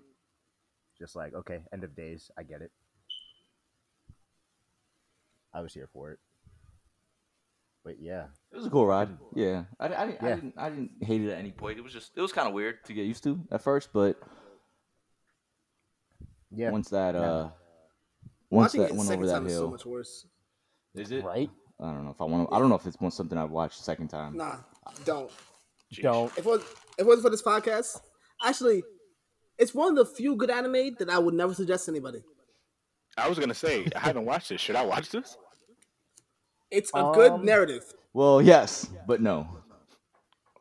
[0.97, 2.31] Just like okay, end of days.
[2.37, 2.71] I get it.
[5.53, 6.19] I was here for it.
[7.87, 9.07] But yeah, It was a cool ride.
[9.33, 10.53] Yeah, I, I, didn't, I didn't.
[10.57, 11.77] I didn't hate it at any point.
[11.79, 12.11] It was just.
[12.17, 14.19] It was kind of weird to get used to at first, but
[16.51, 17.21] yeah, once that Yeah.
[17.21, 17.49] uh,
[18.49, 20.27] once Watching that went over that time is so hill, much worse.
[20.95, 21.23] is it?
[21.23, 21.49] right.
[21.79, 22.49] I don't know if I want.
[22.49, 24.35] to I don't know if it's one something I've watched the second time.
[24.35, 24.57] Nah,
[25.05, 25.31] don't.
[25.93, 26.01] Jeez.
[26.03, 26.31] Don't.
[26.37, 28.01] If it was if it wasn't for this podcast,
[28.43, 28.83] actually,
[29.57, 32.21] it's one of the few good anime that I would never suggest to anybody.
[33.17, 34.59] I was gonna say I haven't watched this.
[34.59, 35.37] Should I watch this?
[36.71, 37.83] It's a good Um, narrative.
[38.13, 39.47] Well, yes, but no.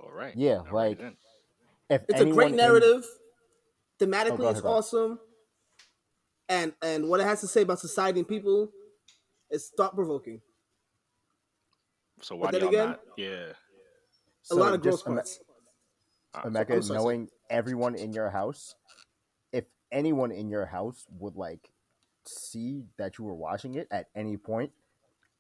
[0.01, 0.35] All right.
[0.37, 1.17] Yeah, All right like- then.
[1.89, 3.05] If It's a great narrative.
[3.09, 5.21] Oh, Thematically, go it's awesome.
[6.49, 8.71] And and what it has to say about society and people
[9.51, 10.43] is thought provoking.
[12.21, 13.01] So why But do again- not?
[13.17, 13.53] Yeah.
[14.51, 15.41] A lot of just growth ima- parts.
[16.35, 18.75] Uh, Emeka, I'm sorry, knowing everyone in your house,
[19.53, 21.71] if anyone in your house would like
[22.27, 24.73] see that you were watching it at any point,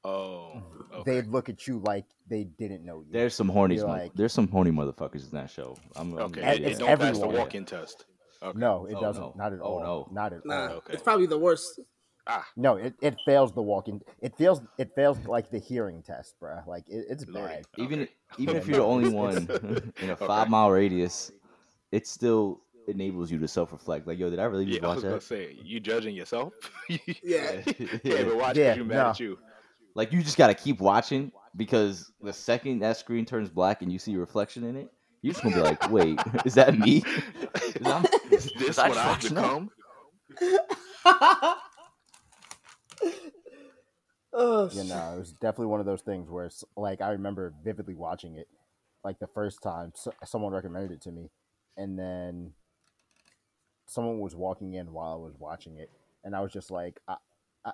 [0.06, 0.62] oh.
[0.94, 1.20] Okay.
[1.20, 3.08] they'd look at you like they didn't know you.
[3.12, 3.76] There's some horny.
[3.76, 5.76] You're like- there's some horny motherfuckers in that show.
[5.94, 6.40] I'm, I'm Okay.
[6.42, 8.06] And It, it's it don't pass the walk-in test.
[8.42, 8.58] Okay.
[8.58, 9.22] no, it Oh, doesn't.
[9.22, 9.34] no.
[9.36, 9.80] Not at Oh, all.
[9.80, 10.08] no.
[10.12, 10.72] Not at Nah, all.
[10.76, 10.92] okay.
[10.94, 11.80] it's probably the worst.
[12.26, 12.46] Ah.
[12.56, 14.00] No, it, it fails the walking.
[14.20, 14.60] It fails.
[14.78, 16.66] It fails like the hearing test, bruh.
[16.66, 17.64] Like it, it's bad.
[17.78, 18.10] even Okay.
[18.38, 19.36] even if you're the only one
[20.00, 20.26] in a Okay.
[20.26, 21.30] five mile radius,
[21.92, 24.06] it still enables you to self reflect.
[24.06, 25.22] Like, yo, did I really just Yeah, I watch was gonna that?
[25.22, 26.52] say you judging yourself.
[26.88, 27.62] Yeah.
[28.02, 29.10] yeah, but watch Yeah, you mad no.
[29.10, 29.38] at you.
[29.96, 33.98] Like, you just gotta keep watching because the second that screen turns black and you
[33.98, 37.02] see your reflection in it, you're just gonna be like, wait, is that me?
[37.74, 39.44] Is I'm- Is is this I what I've fucking up?
[39.44, 39.70] become?
[44.34, 47.54] oh, You know, it was definitely one of those things where, it's, like, I remember
[47.64, 48.48] vividly watching it,
[49.02, 51.30] like the first time so, someone recommended it to me,
[51.76, 52.52] and then
[53.86, 55.90] someone was walking in while I was watching it,
[56.22, 57.16] and I was just like, I,
[57.64, 57.72] I,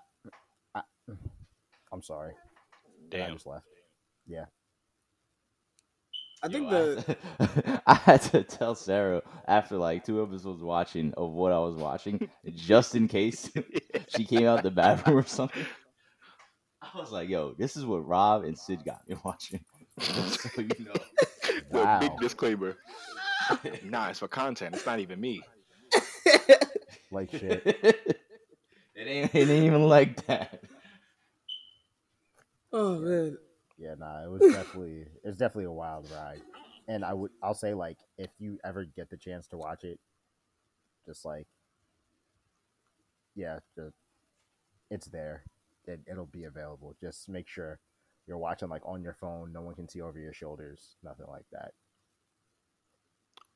[0.77, 0.83] I,
[1.93, 2.35] I'm sorry.
[3.13, 3.31] And I Damn.
[3.31, 3.67] just left.
[4.27, 4.47] Yeah.
[6.43, 7.05] I think Yo, the
[7.41, 11.77] I, I had to tell Sarah after like two episodes watching of what I was
[11.77, 13.51] watching, just in case
[14.09, 15.67] she came out the bathroom or something.
[16.83, 19.65] I was like, "Yo, this is what Rob and Sid got me watching."
[20.27, 21.01] so you know,
[21.73, 21.99] The Wow.
[21.99, 22.77] big disclaimer.
[23.83, 24.75] Nah, it's for content.
[24.75, 25.43] It's not even me.
[27.11, 27.67] Like shit.
[28.95, 30.63] it ain't it ain't even like that.
[32.73, 33.39] Oh man,
[33.79, 36.41] Yeah, nah, it was definitely it's definitely a wild ride.
[36.89, 39.99] And I would I'll say like if you ever get the chance to watch it,
[41.07, 41.47] just like
[43.35, 43.95] yeah, just,
[44.91, 45.45] it's there.
[45.87, 46.95] It, it'll be available.
[47.01, 47.79] Just make sure
[48.27, 49.53] you're watching like on your phone.
[49.53, 50.97] No one can see over your shoulders.
[51.03, 51.73] Nothing like that.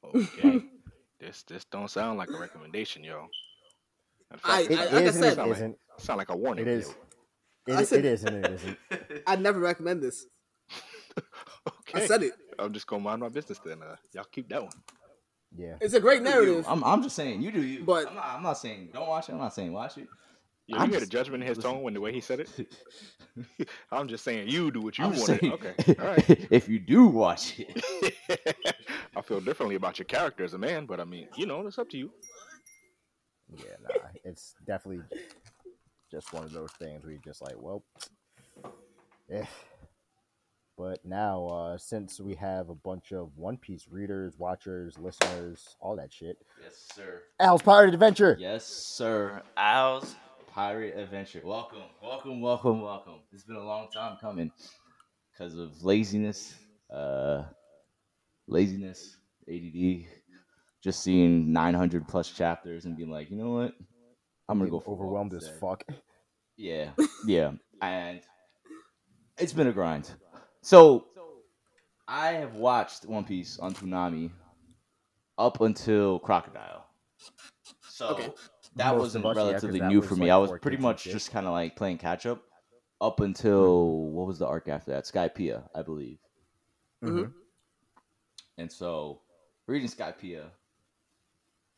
[0.05, 0.63] Okay.
[1.21, 3.27] this this don't sound like a recommendation, yo.
[4.39, 5.79] Fact, I- It it like I is and said- it sound like, isn't.
[5.99, 6.67] sound like a warning.
[6.67, 6.87] It is.
[6.89, 7.01] video.
[7.69, 8.79] I It, said- it is and it isn't.
[9.27, 10.27] I'd never recommend this.
[11.19, 12.03] okay.
[12.03, 12.33] I said it.
[12.59, 13.83] I'm just gonna mind my business then.
[13.83, 14.73] Uh, y'all keep that one.
[15.57, 15.77] Yeah.
[15.81, 16.65] It's a great narrative.
[16.69, 17.85] I'm I'm just saying you do you.
[17.85, 19.33] But- I'm not, I'm not saying don't watch it.
[19.33, 20.09] I'm not saying watch it.
[20.69, 21.73] Yeah, I'm you hear the just- judgment in his listen.
[21.75, 23.69] tone when the way he said it.
[23.93, 25.29] I'm just saying you do what you want.
[25.43, 25.75] Okay.
[26.01, 26.25] All right.
[26.51, 28.65] if you do watch it,
[29.15, 31.79] I feel differently about your character as a man, but I mean, you know, it's
[31.79, 32.11] up to you.
[33.55, 34.09] Yeah, nah.
[34.25, 35.05] It's definitely
[36.11, 37.85] just one of those things where you're just like, well,
[39.31, 39.45] eh.
[40.79, 45.97] But now, uh, since we have a bunch of One Piece readers, watchers, listeners, all
[45.97, 47.23] that shit, yes sir.
[47.41, 48.37] Al's Pirate Adventure.
[48.39, 49.43] Yes, sir.
[49.57, 50.15] Al's
[50.53, 51.41] Pirate Adventure.
[51.45, 53.21] Welcome, welcome, welcome, welcome.
[53.33, 54.51] It's been a long time coming
[55.33, 56.55] because of laziness,
[56.91, 57.45] uh,
[58.47, 59.17] laziness,
[59.49, 60.07] ADD.
[60.83, 63.75] Just seeing 900 plus chapters and being like, you know what?
[64.49, 65.85] I'm gonna go for a overwhelmed as instead." fuck.
[66.57, 66.91] Yeah,
[67.27, 68.21] yeah, and
[69.39, 70.11] it's been a grind.
[70.63, 71.07] So
[72.09, 74.31] I have watched One Piece on Toonami
[75.39, 76.87] up until Crocodile.
[77.89, 78.33] So Okay.
[78.77, 80.23] that Most wasn't of us, yeah, 'cause relatively that new was, for me.
[80.23, 81.13] like, I was pretty much 15.
[81.13, 82.43] just kind of like playing catch up
[83.01, 85.05] up until what was the arc after that?
[85.05, 86.19] Skypiea, I believe.
[87.03, 87.33] Mhm.
[88.59, 89.21] And so
[89.67, 90.51] reading Skypiea,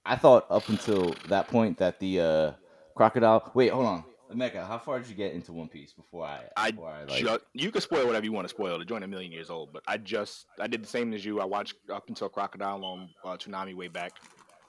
[0.09, 2.53] I thought up until that point that the uh,
[2.97, 3.51] Crocodile.
[3.55, 4.05] Wait, hold on.
[4.33, 6.41] Mecca, how far did you get into One Piece before I?
[6.57, 8.79] I Before I like, ju- you can spoil whatever you want to spoil.
[8.79, 11.41] The joint a million years old, but I just I did the same as you.
[11.41, 14.13] I watched up until Crocodile on uh, Toonami way back,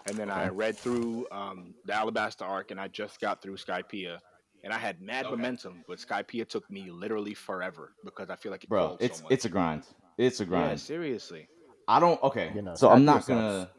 [0.05, 4.19] and then I read through um, the Alabasta arc, and I just got through Skypiea,
[4.63, 5.35] and I had mad Okay.
[5.35, 9.23] momentum, but Skypiea took me literally forever because I feel like it bro, it's so
[9.23, 9.31] much.
[9.33, 9.83] it's a grind.
[10.17, 10.61] It's a grind.
[10.61, 10.79] yeah, grind.
[10.79, 11.47] seriously.
[11.87, 12.21] I don't.
[12.23, 13.73] Okay, You know, so I'm Skypiea not sucks.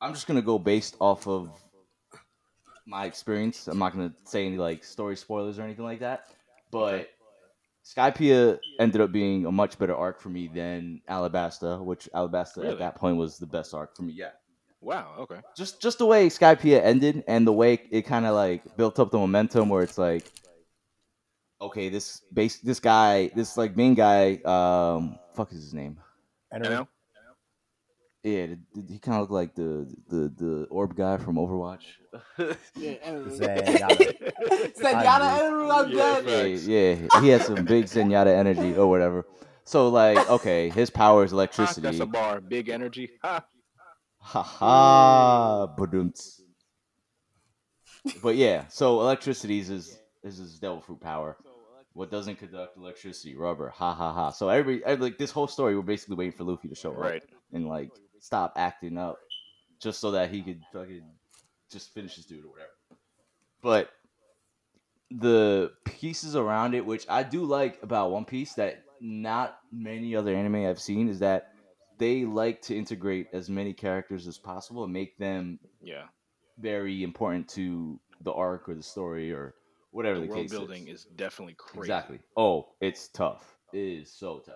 [0.00, 0.08] Gonna.
[0.08, 1.50] I'm just gonna go based off of
[2.86, 3.68] my experience.
[3.68, 6.26] I'm not gonna say any like story spoilers or anything like that.
[6.70, 7.10] But
[7.84, 12.68] Skypiea ended up being a much better arc for me than Alabasta, which Alabasta Really?
[12.72, 14.12] at that point was the best arc for me.
[14.12, 14.30] Yeah,
[14.80, 15.14] Wow.
[15.20, 15.40] Okay.
[15.56, 19.10] just just the way Skypiea ended and the way it kind of like built up
[19.10, 20.30] the momentum, where it's like,
[21.60, 25.98] okay, this base, this guy, this like main guy, um, fuck is his name?
[26.52, 26.74] You Enemy.
[26.74, 26.88] know?
[28.24, 31.84] Yeah, th- th- he kind of looked like the the the orb guy from Overwatch.
[32.76, 34.32] Yeah, Zenyatta.
[34.76, 36.60] Zenyatta Enru, I'm Yeah, dead.
[36.60, 39.24] yeah, yeah, he had some big Zenyatta energy or whatever.
[39.64, 41.80] So like, okay, his power is electricity.
[41.82, 42.40] that's a bar.
[42.40, 43.10] Big energy.
[43.22, 43.44] Ha.
[44.20, 45.66] Ha ha.
[48.22, 51.36] But yeah, so electricity is his, is his devil fruit power.
[51.92, 53.36] What doesn't conduct electricity?
[53.36, 53.70] Rubber.
[53.70, 54.30] Ha ha ha.
[54.30, 56.98] So every, every like this whole story, we're basically waiting for Luffy to show up
[56.98, 57.22] Right.
[57.52, 59.18] and like stop acting up,
[59.80, 61.04] just so that he could fucking
[61.70, 62.70] just finish his dude or whatever.
[63.62, 63.90] But
[65.10, 70.34] the pieces around it, which I do like about One Piece, that not many other
[70.34, 71.52] anime I've seen, is that
[71.98, 76.08] they like to integrate as many characters as possible and make them Yeah.
[76.58, 79.54] very important to the arc or the story or
[79.90, 81.00] whatever The the, world building is.
[81.00, 81.80] is definitely crazy.
[81.80, 82.20] Exactly.
[82.36, 83.56] Oh, it's tough.
[83.72, 84.54] It is so tough.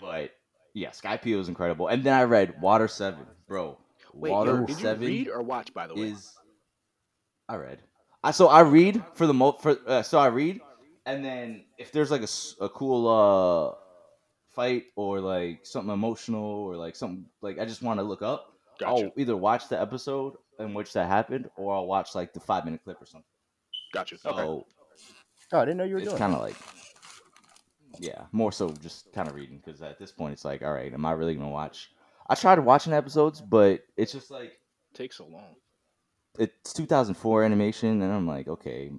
[0.00, 0.32] But
[0.74, 1.88] yeah, Skypiea was incredible.
[1.88, 3.78] And then I read Water Seven, bro.
[4.12, 5.72] Wait, Water yo, did you read or watch?
[5.72, 6.32] By the way, is
[7.48, 7.78] I read.
[8.22, 10.60] I so I read for the mo for uh, so I read,
[11.06, 13.74] and then if there's like a, a cool uh
[14.54, 18.52] fight or like something emotional or like something like I just want to look up,
[18.78, 19.04] Gotcha.
[19.04, 22.64] I'll either watch the episode in which that happened or I'll watch like the five
[22.64, 23.26] minute clip or something.
[23.92, 24.18] Gotcha.
[24.18, 24.64] So Okay.
[25.52, 26.18] Oh, I didn't know you were it's doing.
[26.18, 26.56] kind of like
[28.00, 30.92] yeah, more so just kind of reading because at this point it's like, all right,
[30.92, 31.90] am I really gonna watch?
[32.28, 34.58] I tried watching episodes, but it's just like
[34.94, 35.56] Takes so long.
[36.38, 38.90] it's 2004 animation, and I'm like, okay,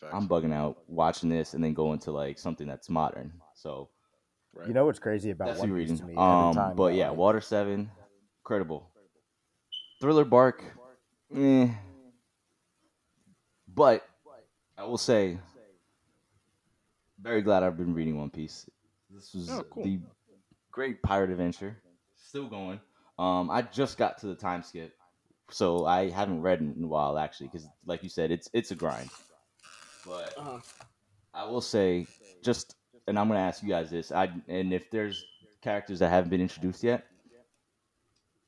[0.00, 0.12] Facts.
[0.12, 3.32] I'm bugging out watching this and then going to like something that's modern.
[3.54, 3.88] So
[4.54, 4.68] Right.
[4.68, 5.98] You know what's crazy about that's One you Piece reading.
[5.98, 6.14] to me?
[6.16, 7.90] Um, time but yeah, like, Water Seven,
[8.42, 8.88] incredible.
[10.00, 10.62] Thriller Bark,
[11.34, 11.68] eh.
[13.66, 14.06] But
[14.78, 15.38] I will say,
[17.24, 18.68] very glad I've been reading One Piece.
[19.10, 19.82] This was Oh, cool.
[19.82, 19.98] the
[20.70, 21.76] great pirate adventure.
[22.16, 22.78] Still going.
[23.18, 24.92] Um, I just got to the time skip,
[25.50, 28.74] so I haven't read in a while actually, because like you said, it's it's a
[28.74, 29.10] grind.
[30.04, 30.60] But Uh-huh.
[31.32, 32.06] I will say,
[32.42, 34.12] just, and I'm gonna ask you guys this.
[34.12, 35.24] I and if there's
[35.62, 37.06] characters that haven't been introduced yet,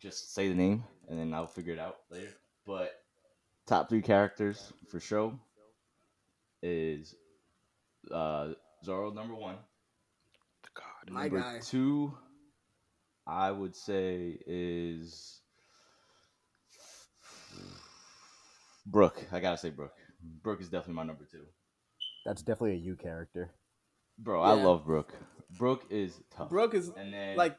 [0.01, 2.33] just say the name, and then I'll figure it out later.
[2.67, 2.93] But
[3.67, 5.39] top three characters for show
[6.63, 7.15] is
[8.11, 8.53] uh,
[8.85, 9.57] Zoro number one.
[10.75, 11.11] God.
[11.11, 11.59] My number guy.
[11.61, 12.17] two,
[13.27, 15.41] I would say is
[18.87, 19.25] Brook.
[19.33, 19.93] I gotta say Brook.
[20.43, 21.45] Brook is definitely my number two.
[22.25, 23.51] That's definitely a you character.
[24.19, 25.15] Bro, I love Brook.
[25.59, 26.49] Brook is tough.
[26.49, 27.57] Brook is and then like,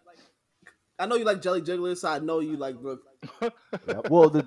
[0.99, 3.01] I know you like Jelly Jigglers, so I know you like Brook.
[3.41, 3.53] Yep.
[4.09, 4.43] well, the,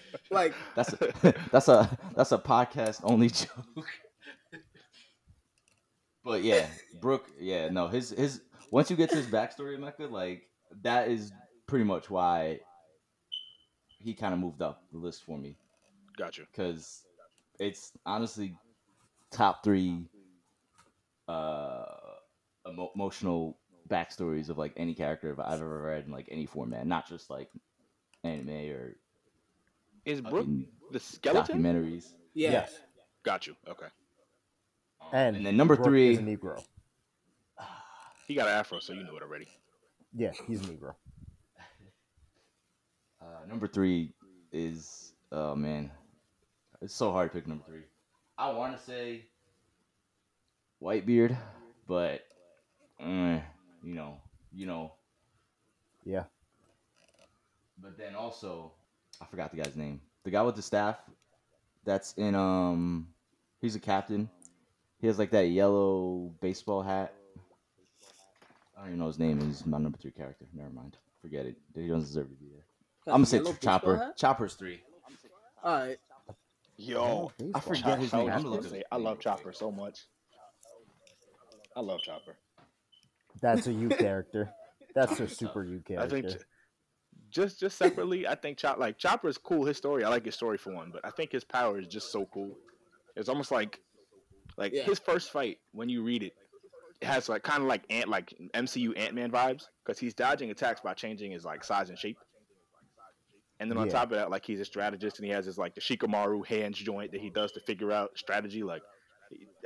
[0.30, 3.86] Like, that's a, that's a that's a podcast only joke.
[6.28, 6.66] But yeah,
[7.00, 7.24] Brook.
[7.40, 10.46] Yeah, no, his his once you get to his backstory, Mecca, like
[10.82, 11.32] that is
[11.66, 12.60] pretty much why
[13.98, 15.56] he kind of moved up the list for me
[16.18, 16.42] Gotcha.
[16.52, 17.02] because
[17.58, 18.54] it's honestly
[19.30, 20.04] top three
[21.28, 21.84] uh
[22.68, 23.56] emo- emotional
[23.88, 27.48] backstories of like any character I've ever read in like any format, not just like
[28.22, 28.96] anime or
[30.04, 30.46] Is Brook
[30.92, 31.62] the skeleton?
[31.62, 32.12] documentaries.
[32.34, 32.74] yeah, Yes.
[33.22, 33.56] Got you.
[33.66, 33.86] Okay.
[35.12, 36.62] And, And then number Brook three- is a Negro.
[38.26, 39.48] He got an afro, so you knew it already.
[40.14, 40.94] Yeah, he's a Negro.
[43.20, 44.12] Uh, number three
[44.52, 45.90] is oh man,
[46.82, 47.82] it's so hard to pick number three.
[48.36, 49.24] I want to say
[50.82, 51.36] Whitebeard,
[51.86, 52.22] but
[53.00, 53.40] eh,
[53.82, 54.18] you know,
[54.52, 54.92] you know.
[56.04, 56.24] Yeah.
[57.80, 58.72] But then also,
[59.20, 60.00] I forgot the guy's name.
[60.24, 60.98] The guy with the staff.
[61.84, 63.08] That's in um,
[63.60, 64.28] he's a captain.
[65.00, 67.14] He has like that yellow baseball hat.
[68.76, 69.40] I don't even know his name.
[69.40, 70.44] He's my number three character.
[70.52, 70.96] Never mind.
[71.22, 71.56] Forget it.
[71.74, 72.64] He doesn't deserve to be there.
[73.06, 73.96] I'm gonna say Chopper.
[73.96, 74.16] hat?
[74.16, 74.80] Chopper's three.
[75.62, 75.98] All right.
[76.76, 78.30] Yo, I forget his name.
[78.30, 79.18] I'm gonna say, I love.
[79.18, 80.06] Chopper so much.
[81.76, 82.36] I love Chopper.
[83.40, 84.52] That's a you character.
[84.94, 86.08] That's a super you I character.
[86.08, 86.44] think
[87.30, 89.64] just just separately, I think Chop like Chopper's cool.
[89.64, 92.12] His story, I like his story for one, but I think his power is just
[92.12, 92.56] so cool.
[93.16, 93.80] It's almost like
[94.58, 94.82] like Yeah.
[94.82, 96.34] his first fight when you read it,
[97.00, 100.50] it has like kind of like ant like MCU Ant Man vibes because he's dodging
[100.50, 102.18] attacks by changing his like size and shape.
[103.60, 103.92] And then on Yeah.
[103.92, 106.78] top of that, like he's a strategist and he has his like the Shikamaru hands
[106.78, 108.62] joint that he does to figure out strategy.
[108.62, 108.82] Like,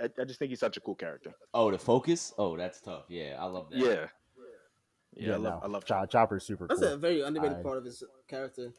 [0.02, 1.32] I, I just think he's such a cool character.
[1.54, 2.32] Oh, the focus.
[2.38, 3.04] Oh, that's tough.
[3.08, 3.78] Yeah, I love that.
[3.78, 4.06] Yeah,
[5.14, 6.06] yeah, I love no, I love Cho- Chopper.
[6.06, 6.92] Chopper's super That's cool.
[6.92, 8.72] a very underrated I- part of his character.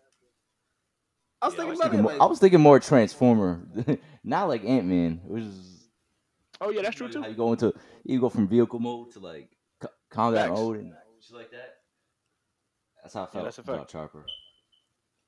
[1.42, 2.04] I was Yeah, I thinking was about Thinking it.
[2.04, 3.68] more- Like, I was thinking more Transformer,
[4.24, 5.73] not like Ant Man, which is
[6.62, 7.20] Oh yeah, that's true too.
[7.20, 7.32] How too.
[7.32, 10.60] you go into you go from vehicle mode to like co- combat Facts.
[10.60, 11.76] mode and shit like that.
[13.02, 13.92] That's how I felt that's a about fact.
[13.92, 14.26] Chopper.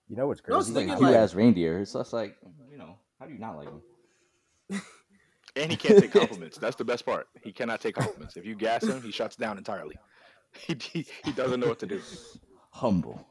[0.08, 0.80] You know what's No, it's crazy?
[0.82, 1.80] He's like a cute like- ass reindeer.
[1.80, 2.36] It's just like
[2.72, 4.82] you know, how do you not like him?
[5.58, 6.58] And he can't take compliments.
[6.58, 7.28] That's the best part.
[7.42, 8.36] He cannot take compliments.
[8.36, 9.96] If you gas him, he shuts down entirely.
[10.68, 12.02] He, he, he doesn't know what to do.
[12.72, 13.26] Humble.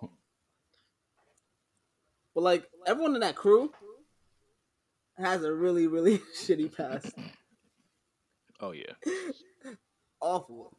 [2.35, 3.72] but like everyone in that crew
[5.16, 7.14] has a really, really shitty past.
[8.61, 8.93] Oh yeah,
[10.21, 10.77] Awful.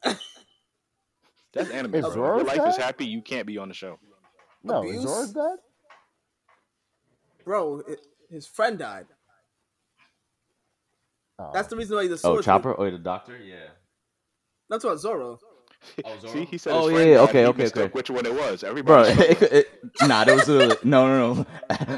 [1.53, 1.95] that's anime.
[1.95, 2.39] Is Bro.
[2.39, 3.99] If your life is happy, you can't be on the show.
[4.63, 4.97] no, abuse?
[4.97, 5.57] is Zoro's bad?
[7.43, 7.95] Bro, hi-
[8.29, 9.05] his friend died.
[11.39, 11.51] Oh.
[11.53, 12.45] That's the reason why he's a Oh, sword.
[12.45, 13.37] Chopper or oh, the Doctor?
[13.37, 13.69] Yeah.
[14.69, 15.39] That's what Zoro.
[16.03, 16.73] Oh, See, he said.
[16.73, 17.91] Oh, yeah, yeah, okay, okay, mistook okay.
[17.91, 18.61] Which one it was?
[18.61, 19.11] Bro, Everybody.
[19.23, 19.67] it, it,
[20.01, 21.45] nah, there was a no, no, no.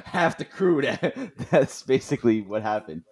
[0.06, 0.82] Half the crew.
[0.82, 3.04] That that's basically what happened.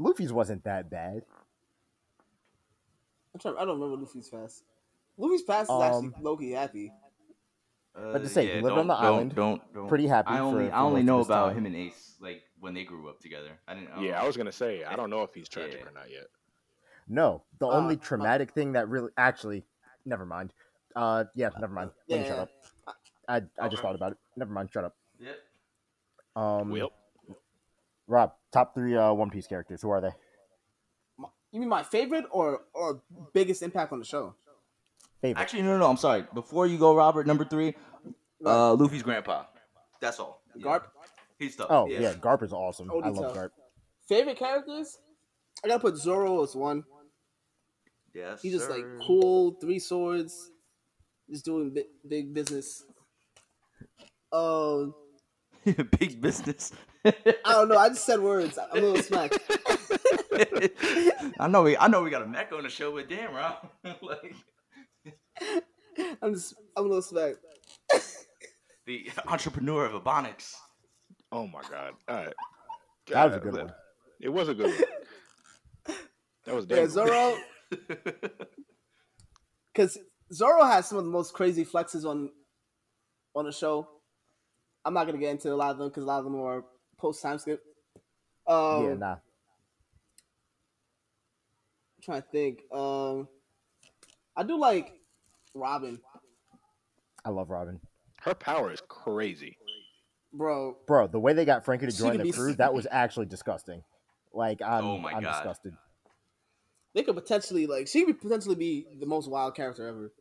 [0.00, 1.22] Luffy's wasn't that bad.
[3.34, 4.64] I'm trying, I don't remember Luffy's past.
[5.16, 6.92] Luffy's past is Um, actually Loki happy.
[7.94, 10.68] But to say, he lived on the don't, island, Don't, don't, pretty happy I only,
[10.68, 11.58] for- I only know about time.
[11.58, 13.50] him and Ace, like when they grew up together.
[13.68, 13.90] I didn't.
[13.90, 14.18] I don't yeah, know.
[14.18, 14.84] I was gonna say.
[14.84, 15.88] I don't know if he's tragic Yeah.
[15.88, 16.28] or not yet.
[17.08, 19.64] No, the Uh, only uh, traumatic thing that really actually,
[20.06, 20.52] never mind.
[20.94, 21.90] Uh, yeah, never mind.
[22.08, 22.50] Let me shut up.
[23.28, 24.18] I I just thought about it.
[24.36, 24.70] Never mind.
[24.72, 24.96] Shut up.
[25.18, 25.36] Yep.
[26.36, 26.92] Um, Well,
[28.10, 29.80] Rob, top three uh, One Piece characters.
[29.82, 30.10] Who are they?
[31.52, 34.34] You mean my favorite or or biggest impact on the show?
[35.22, 35.40] Favorite.
[35.40, 35.90] Actually, no, no, no.
[35.90, 36.24] I'm sorry.
[36.34, 37.74] Before you go, Robert, number three,
[38.44, 39.44] uh, Luffy's grandpa.
[40.00, 40.42] That's all.
[40.54, 40.66] Yeah.
[40.66, 40.82] Garp.
[41.38, 41.68] He's tough.
[41.70, 42.14] oh yeah.
[42.14, 42.90] Garp is awesome.
[42.92, 43.34] Oh, I love detail.
[43.34, 43.50] Garp.
[44.08, 44.98] Favorite characters?
[45.64, 46.84] I gotta put Zoro as one.
[48.12, 48.42] Yes.
[48.42, 50.50] He's just like cool, three swords,
[51.30, 52.84] just doing big, big business.
[54.32, 54.94] Um,
[55.98, 56.72] Big business.
[57.04, 57.12] I
[57.46, 57.76] don't know.
[57.78, 58.58] I just said words.
[58.58, 59.38] I'm a little smacked.
[61.38, 63.68] I know we, I know we got a mech on the show, but damn, Rob.
[64.02, 64.34] like
[66.22, 67.38] I'm just, I'm a little smacked.
[68.86, 70.54] the entrepreneur of Ebonics.
[71.32, 71.92] oh my god.
[72.08, 72.34] All right.
[73.08, 73.74] That was a good that- one.
[74.20, 75.96] It was a good one.
[76.46, 76.90] That was damn Yeah, good.
[76.92, 77.36] Zoro,
[79.74, 79.98] because
[80.32, 82.30] Zoro has some of the most crazy flexes on
[83.34, 83.88] on the show.
[84.84, 86.64] I'm not gonna get into a lot of them because a lot of them are
[86.98, 87.62] post time skip.
[88.46, 89.12] Um, yeah, nah.
[89.12, 89.20] I'm
[92.02, 92.60] trying to think.
[92.72, 93.28] Um,
[94.36, 94.92] I do like
[95.54, 96.00] Robin,
[97.24, 97.80] I love Robin.
[98.22, 99.56] Her power is crazy.
[100.32, 100.76] bro.
[100.86, 103.82] Bro, the way they got Franky to join the crew, that was actually disgusting.
[104.32, 105.32] Like I'm, Oh my I'm God.
[105.32, 105.74] disgusted.
[106.94, 110.12] They could potentially like she could potentially be the most wild character ever.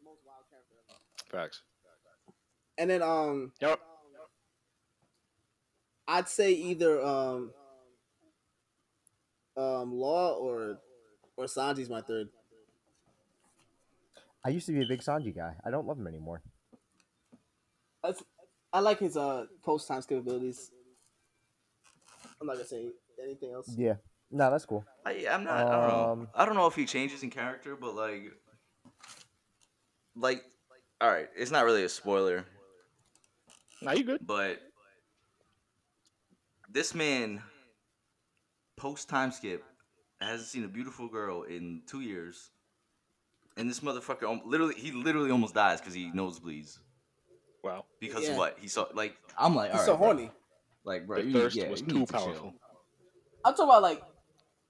[1.32, 1.62] Facts.
[2.78, 3.80] And then um, Yep.
[6.10, 7.52] I'd say either um,
[9.56, 10.80] um, Law or
[11.38, 12.30] or Sanji's my third.
[14.44, 15.54] I used to be a big Sanji guy.
[15.64, 16.42] I don't love him anymore.
[18.04, 18.24] That's,
[18.74, 20.72] I like his uh post time skip abilities.
[22.42, 22.88] I'm not gonna say
[23.24, 23.70] anything else.
[23.78, 23.96] Yeah,
[24.32, 24.86] no, that's cool.
[25.06, 25.68] I, I'm not.
[25.68, 26.12] I don't know.
[26.12, 28.32] Um, I don't know if he changes in character, but like,
[30.16, 30.44] like,
[31.02, 32.46] all right, it's not really a spoiler,
[33.84, 34.26] Now you good?
[34.26, 34.60] but
[36.72, 37.42] this man,
[38.78, 39.64] post time skip,
[40.22, 42.52] hasn't seen a beautiful girl in two years,
[43.58, 46.78] and this motherfucker literally, he literally almost dies because he nosebleeds
[47.64, 47.86] Wow.
[48.00, 48.32] because Yeah.
[48.32, 48.88] of what he saw.
[48.94, 50.08] Like, I'm like, He's all so right, bro.
[50.08, 50.32] horny.
[50.86, 52.26] Like, bro, The you, thirst yeah, was you too need to chill.
[52.26, 52.54] powerful.
[53.46, 54.02] I'm talking about like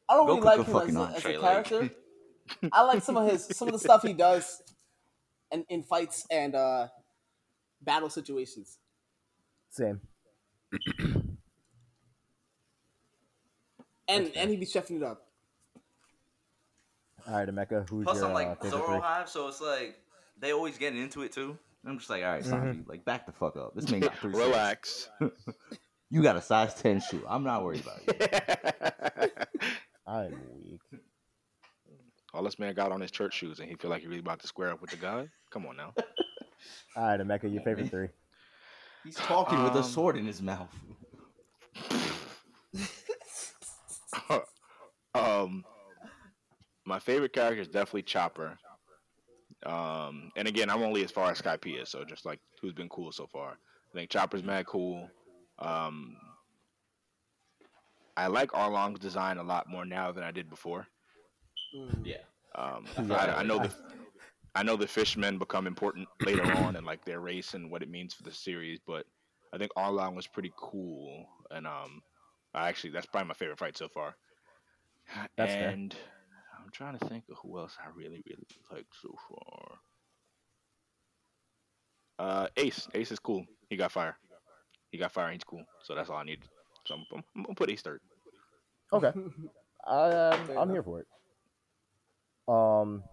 [0.10, 1.96] I don't Go really like him as fucking a, as a entree, like- character.
[2.74, 4.62] I like some of his some of the stuff he does
[5.52, 6.88] in, in fights and uh
[7.82, 8.80] battle situations.
[9.70, 10.02] Same.
[14.10, 15.26] And and he be chefing it up.
[17.28, 19.00] All right, Emeka, who's Plus, your I'm uh, like favorite Zoro three?
[19.00, 20.00] Hive, so it's like
[20.40, 21.58] they always getting into it too.
[21.86, 22.44] I'm just like, all right.
[22.44, 23.74] Sanji, like back the fuck up.
[23.76, 24.34] This man got three.
[24.36, 25.10] Relax.
[26.12, 27.24] You got a size ten shoe.
[27.30, 29.30] I'm not worried about you.
[30.08, 31.02] I'm weak.
[32.34, 34.40] All this man got on his church shoes, and he feel like he really about
[34.40, 35.28] to square up with the guy.
[35.52, 35.94] Come on now.
[36.96, 38.08] All right, Emeka, your favorite three.
[39.04, 40.74] He's talking with a Um, sword in his mouth.
[45.16, 45.64] um,
[46.86, 48.58] my favorite character is definitely Chopper.
[49.66, 53.12] Um, and again, I'm only as far as Skypiea, so just like who's been cool
[53.12, 53.52] so far.
[53.52, 55.10] I think Chopper's mad cool.
[55.60, 56.16] Um,
[58.16, 60.88] I like Arlong's design a lot more now than I did before.
[61.76, 62.06] Mm.
[62.06, 62.16] Yeah.
[62.56, 63.74] Um, Yeah, I, I know the
[64.56, 67.90] I know the fishmen become important later on and like their race and what it
[67.90, 69.06] means for the series, but
[69.54, 72.09] I think Arlong was pretty cool, and um, I
[72.56, 74.16] actually that's probably my favorite fight so far.
[75.38, 75.70] That's fair.
[75.70, 75.96] and
[76.58, 79.80] I'm trying to think of who else I really really like so far.
[82.20, 83.46] Uh, Ace, Ace is cool.
[83.70, 84.18] He got fire.
[84.92, 85.28] He got fire.
[85.28, 85.64] and He's cool.
[85.84, 86.40] So that's all I need.
[86.86, 88.02] So I'm, I'm, I'm gonna put Ace third.
[88.92, 89.12] Okay,
[89.88, 91.08] I, um, I'm here for it.
[92.48, 93.04] Um,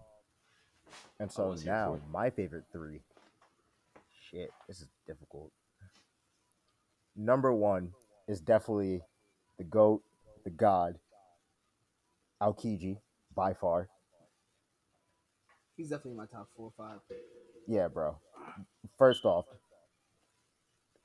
[1.19, 3.01] and so now my favorite three.
[4.29, 5.51] Shit, this is difficult.
[7.15, 7.93] Number one
[8.27, 9.01] is definitely
[9.57, 10.03] the goat,
[10.43, 10.97] the god,
[12.41, 12.97] Aokiji,
[13.35, 13.89] by far.
[15.75, 16.99] He's definitely in my top four or five.
[17.67, 18.17] Yeah, bro.
[18.97, 19.45] First off,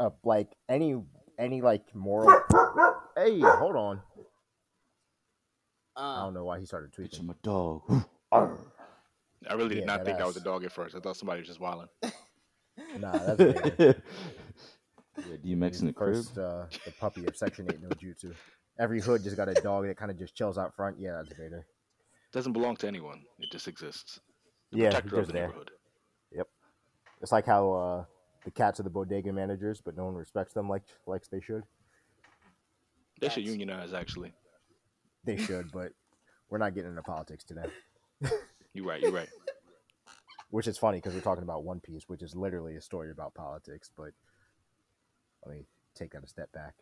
[0.00, 0.96] uh, like any
[1.38, 2.30] any like moral.
[3.16, 4.00] hey, hold on.
[5.94, 7.20] I Uh, don't know why he started Bitch, tweaking.
[7.20, 7.82] I'm a dog.
[8.32, 10.94] I really did Yeah, not that think that was a dog at first.
[10.94, 11.88] I thought somebody was just wilding.
[12.98, 14.03] Nah, that's Vader.
[15.18, 16.14] yeah, DMX in the crib.
[16.14, 18.34] first uh, the puppy of Section Eight No Jutsu.
[18.78, 20.96] Every hood just got a dog that kind of just chills out front.
[20.98, 21.66] Yeah, that's Vader.
[22.32, 23.22] doesn't belong to anyone.
[23.38, 24.20] It just exists.
[24.70, 25.46] The Yeah, protector of just the there.
[25.48, 25.70] neighborhood.
[27.20, 28.04] It's like how uh,
[28.44, 31.62] the cats are the bodega managers, but no one respects them like like they should.
[33.20, 33.92] They should unionize.
[33.92, 34.32] Actually,
[35.24, 35.92] They should, but
[36.50, 37.66] we're not getting into politics today.
[38.74, 39.00] you're right.
[39.00, 39.28] You're right.
[40.50, 43.34] Which is funny because we're talking about One Piece, which is literally a story about
[43.34, 43.88] politics.
[43.96, 44.10] But
[45.45, 45.64] let me
[45.95, 46.74] take that a step back.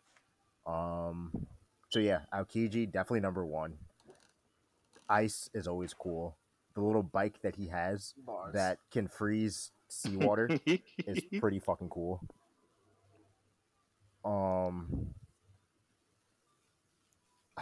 [0.65, 1.31] Um,
[1.89, 3.73] so yeah, Aokiji definitely number one.
[5.09, 6.37] Ice is always cool.
[6.75, 8.53] The little bike that he has bars.
[8.53, 10.49] that can freeze seawater
[11.05, 12.21] is pretty fucking cool.
[14.23, 15.07] Um,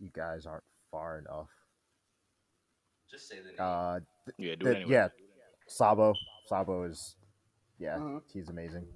[0.00, 1.48] you guys aren't far enough.
[3.10, 3.56] Just say the name.
[3.58, 4.00] Uh,
[4.38, 4.90] yeah, do the- it anyway.
[4.92, 5.08] yeah,
[5.66, 6.14] Sabo.
[6.46, 7.16] Sabo is,
[7.78, 8.22] yeah, Mhm.
[8.32, 8.86] he's amazing.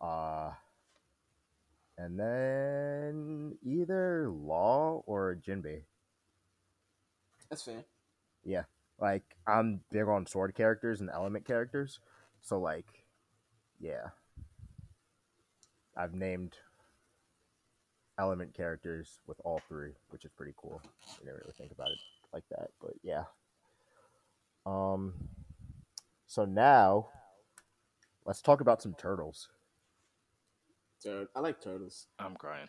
[0.00, 0.52] Uh,
[1.98, 5.84] and then either Law or Jinbei.
[7.48, 7.84] That's fair.
[8.44, 8.64] Yeah,
[8.98, 12.00] like I'm big on sword characters and element characters,
[12.40, 13.06] so like,
[13.78, 14.10] yeah,
[15.96, 16.58] I've named
[18.18, 20.80] element characters with all three, which is pretty cool.
[20.84, 21.98] I didn't really think about it
[22.32, 23.24] like that, but yeah.
[24.64, 25.14] Um,
[26.26, 27.08] so now
[28.26, 29.48] let's talk about some turtles.
[31.02, 32.08] Tur- I like turtles.
[32.18, 32.68] I'm crying.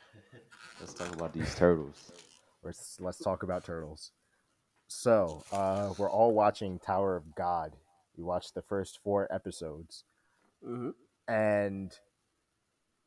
[0.80, 2.12] Let's talk about these turtles.
[2.64, 4.12] Let's let's talk about turtles.
[4.88, 7.76] So, uh, we're all watching Tower of God.
[8.16, 10.06] We watched the first four episodes.
[10.66, 10.92] Mm-hmm.
[11.28, 11.94] And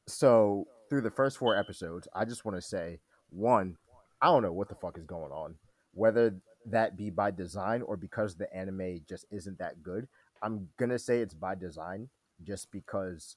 [0.07, 3.77] so through the first four episodes, I just want to say one,
[4.21, 5.55] I don't know what the fuck is going on.
[5.95, 6.35] Whether
[6.67, 10.07] that be by design or because the anime just isn't that good.
[10.43, 12.09] I'm gonna say it's by design
[12.43, 13.37] just because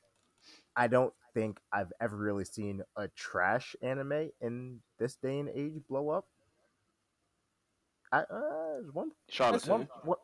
[0.76, 5.74] I don't think I've ever really seen a trash anime in this day and age
[5.90, 6.26] blow up.
[8.12, 9.66] I uh, one Charlotte.
[9.68, 10.18] one, one,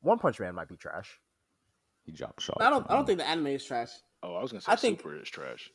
[0.00, 1.18] one Punch Man might be trash.
[2.04, 2.58] He dropped shot.
[2.60, 2.86] I don't.
[2.90, 3.90] I don't think the anime is trash.
[4.22, 5.70] Oh, I was gonna say I think- Super is trash.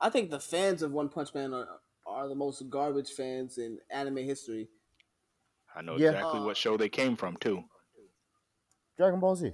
[0.00, 1.68] I think the fans of One Punch Man are,
[2.04, 4.68] are the most garbage fans in anime history.
[5.76, 6.08] I know Yeah.
[6.10, 7.62] exactly Uh, what show they came from too.
[8.96, 9.52] Dragon Ball Z.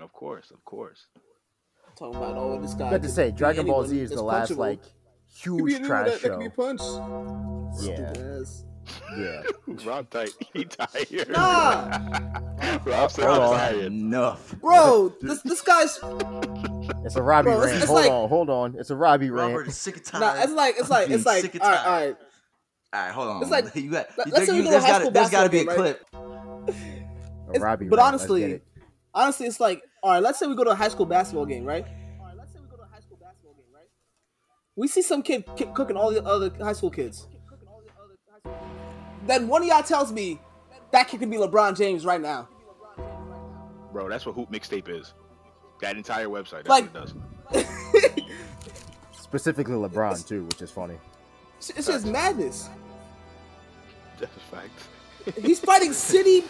[0.00, 1.06] Of course, of course.
[1.98, 2.94] Talking about oh this guy.
[2.94, 4.56] I to say, Dragon Ball Z is the last punchable.
[4.58, 4.80] like
[5.42, 6.50] Could be huge trash that, that can be show.
[6.50, 7.82] punched.
[7.84, 8.12] Yeah.
[8.12, 8.64] Stupid ass.
[9.18, 9.42] Yeah,
[9.84, 10.30] Rob tight.
[10.54, 11.28] He tired.
[11.28, 11.98] Nah,
[12.86, 13.56] Rob said Hold I'm on.
[13.58, 13.84] tired.
[13.84, 14.54] Enough.
[14.60, 15.98] bro, this this guy's
[17.04, 17.76] it's a Robbie Bro, it's- rant.
[17.82, 18.76] it's hold like- on, hold on.
[18.78, 19.68] It's a Robbie Robert rant.
[19.68, 20.20] is sick of time.
[20.22, 20.34] nah.
[20.42, 21.86] It's like it's like it's like Sick of all right, time.
[21.92, 22.16] all right.
[22.94, 23.42] All right, hold on.
[23.42, 24.06] It's like- you got.
[24.16, 25.50] let- you- let's say we you- go to there's high gotta- school there's got to
[25.50, 27.56] be a basketball game, clip.
[27.56, 28.08] A Robbie but rant.
[28.08, 28.60] Honestly,
[29.14, 30.22] honestly, it's like all right.
[30.22, 31.84] Let's say we go to a high school basketball game, right?
[32.20, 33.88] All right, let's say we go to a high school basketball game, right?
[34.76, 37.26] We see some kid ki- cooking all the other high school kids.
[39.26, 40.40] Then one of y'all tells me
[40.92, 42.48] that kid could be LeBron James right now.
[43.92, 44.08] bro.
[44.08, 45.14] That's what Hoop Mixtape is.
[45.80, 46.64] That entire website.
[46.64, 47.04] That's Like- what
[47.56, 47.64] it
[48.14, 48.24] does.
[49.12, 50.96] Specifically LeBron too, which is funny.
[51.58, 52.68] It's just madness.
[54.18, 55.36] That's a fact.
[55.44, 56.44] He's fighting city,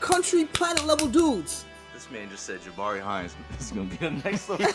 [0.00, 1.64] country, planet level dudes.
[1.96, 4.66] This man just said Jabari Hines is gonna be the next level.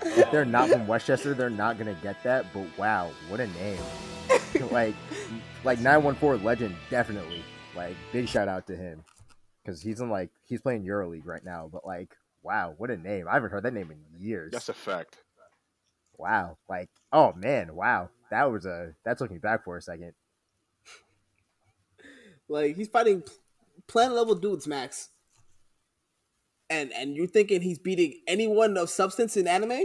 [0.00, 2.46] If they're not from Westchester, they're not gonna get that.
[2.54, 3.78] But wow, what a name!
[4.70, 4.94] like,
[5.64, 7.44] like nine one four legend, definitely.
[7.76, 9.04] Like, big shout out to him
[9.62, 11.68] because he's in like he's playing EuroLeague right now.
[11.70, 13.26] But like, wow, what a name!
[13.28, 14.52] I haven't heard that name in years.
[14.52, 15.18] That's a fact.
[16.16, 20.14] wow, like, oh man, wow, that was a that took me back for a second.
[22.48, 23.22] Like he's fighting
[23.92, 25.10] planet level dudes, Max.
[26.70, 29.84] And and you're thinking he's beating anyone of substance in anime?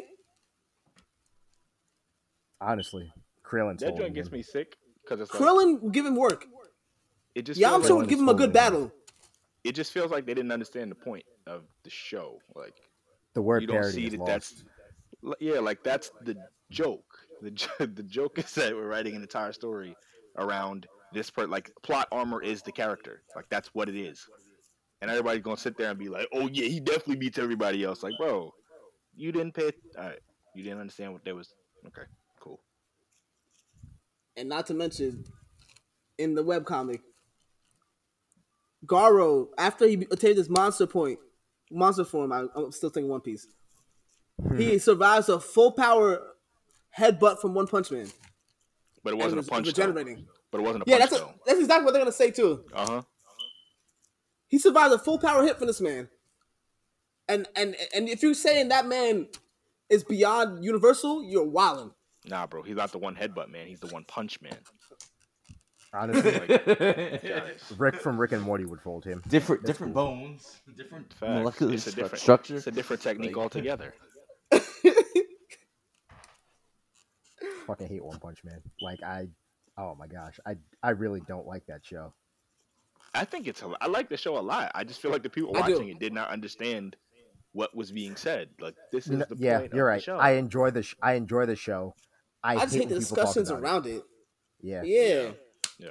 [2.59, 3.11] Honestly,
[3.45, 6.45] Krillin's That joint gets me sick because it's like Krillin will give him work.
[7.35, 8.91] it just Yamcha feels like, would give him a good Krillin battle.
[9.63, 12.39] it just feels like they didn't understand the point of the show.
[12.55, 12.73] Like
[13.35, 14.63] The word you don't parody see is that lost.
[15.21, 16.35] that's yeah, like that's the
[16.71, 17.03] joke.
[17.39, 17.51] The
[17.93, 19.95] the joke is that we're writing an entire story
[20.39, 21.49] around this part.
[21.49, 23.23] Like plot armor is the character.
[23.35, 24.25] Like that's what it is.
[25.01, 28.03] And everybody's gonna sit there and be like, "Oh yeah, he definitely beats everybody else."
[28.03, 28.53] Like, bro,
[29.15, 29.71] you didn't pay.
[29.97, 30.19] All right,
[30.55, 31.53] you didn't understand what that was.
[31.85, 32.07] Okay,
[32.39, 32.59] cool.
[34.35, 35.23] And not to mention,
[36.17, 37.01] in the webcomic,
[38.85, 41.19] Garou, after he attained his monster point,
[41.71, 43.47] monster form, I, I'm still thinking One Piece.
[44.57, 44.77] he hmm.
[44.77, 46.21] survives a full power
[46.97, 48.07] headbutt from One Punch Man.
[49.03, 49.73] But it wasn't is a punch.
[49.73, 50.15] Though.
[50.51, 50.51] Regenerating.
[50.51, 52.65] But it wasn't a Yeah, punch that's a, that's exactly what they're gonna say too.
[52.73, 53.01] Uh huh.
[54.47, 56.09] He survived a full power hit from this man.
[57.27, 59.27] And and and if you're saying that man
[59.89, 61.91] is beyond universal, you're wilding.
[62.25, 63.67] Nah, bro, he's not the one headbutt man.
[63.67, 64.57] He's the one punch man.
[65.93, 69.23] Honestly, Guys, Rick from Rick and Morty would fold him.
[69.27, 71.21] different different bones, different facts.
[71.29, 72.55] molecular It's a different structure.
[72.57, 73.93] It's a different technique Like- altogether.
[77.67, 78.61] Fucking hate One Punch Man.
[78.81, 79.27] Like I,
[79.77, 82.13] oh my gosh, I I really don't like that show.
[83.13, 83.61] I think it's.
[83.61, 84.71] a- I like the show a lot.
[84.75, 85.73] I just feel like the people I do.
[85.73, 86.95] watching it did not understand
[87.53, 88.49] what was being said.
[88.59, 89.95] Like this is No, the yeah, point you're of right.
[89.99, 90.17] the show.
[90.17, 91.95] I enjoy the sh- I enjoy the show.
[92.43, 93.63] I, I just hate the when people talk discussions about it.
[93.63, 94.03] around it.
[94.61, 94.83] Yeah.
[94.83, 95.31] Yeah.
[95.79, 95.89] yeah.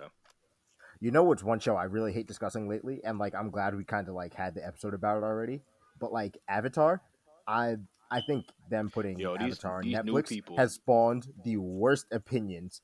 [1.01, 3.84] You know what's one show I really hate discussing lately, and like I'm glad we
[3.84, 5.62] kind of like had the episode about it already.
[5.99, 7.03] But like Avatar,
[7.47, 7.76] I
[8.11, 12.80] I think them putting Yo, these- Avatar on these Netflix has spawned the worst opinions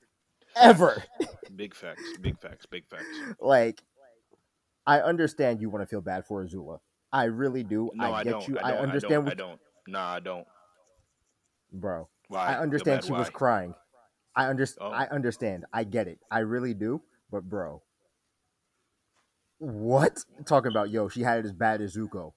[0.57, 1.03] ever.
[1.57, 2.03] Big facts.
[2.20, 2.66] Big facts.
[2.66, 3.05] Big facts.
[3.40, 3.82] like,
[4.86, 6.78] I understand you want to feel bad for Azula.
[7.12, 7.90] I really do.
[7.94, 8.48] No, I, I get don't.
[8.48, 8.59] you.
[8.62, 9.24] I, don't, understand I don't.
[9.24, 9.61] what, I don't.
[9.88, 10.46] Nah, I don't.
[11.72, 12.09] bro.
[12.28, 12.55] Why?
[12.55, 13.74] I understand she was crying.
[14.34, 14.88] I understand.
[14.90, 14.94] Oh.
[14.94, 15.66] I understand.
[15.72, 16.18] I get it.
[16.30, 17.03] I really do.
[17.30, 17.82] But bro,
[19.59, 20.90] what talking about?
[20.90, 22.32] Yo, she had it as bad as Zuko.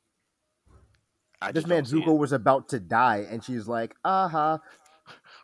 [1.41, 4.57] I This man Zuko was about to die, and she's like, "Uh huh,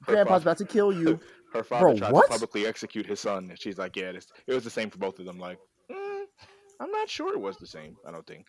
[0.03, 1.19] Grandpa's about to kill you."
[1.53, 2.25] Her father Bro, tried what?
[2.27, 4.97] to publicly execute his son, and she's like, "Yeah, this, it was the same for
[4.99, 5.59] both of them." Like,
[5.91, 6.23] mm,
[6.79, 7.97] I'm not sure it was the same.
[8.07, 8.45] I don't think.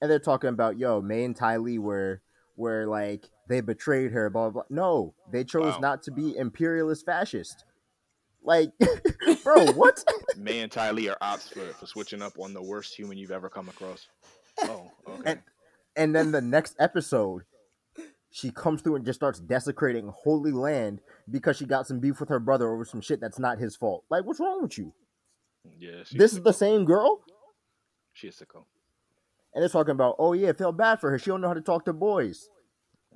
[0.00, 2.22] And they're talking about, "Yo, Mai and Ty Lee were
[2.56, 4.62] were like they betrayed her." Blah blah.
[4.68, 4.76] blah.
[4.76, 5.78] No, they chose Wow.
[5.80, 7.64] not to be imperialist fascist.
[8.42, 8.70] Like,
[9.42, 10.04] bro, what?
[10.36, 13.30] Mai and Ty Lee are ops for, for switching up on the worst human you've
[13.32, 14.06] ever come across.
[14.62, 15.30] Oh, okay.
[15.32, 15.42] And-
[15.96, 17.42] and then the next episode,
[18.36, 22.28] she comes through and just starts desecrating holy land because she got some beef with
[22.30, 24.02] her brother over some shit that's not his fault.
[24.10, 24.92] Like, what's wrong with you?
[25.78, 27.20] yeah, This is the same girl?
[28.12, 28.64] she's sicko.
[29.54, 31.18] And they're talking about, oh yeah, feel bad for her.
[31.18, 32.48] She don't know how to talk to boys.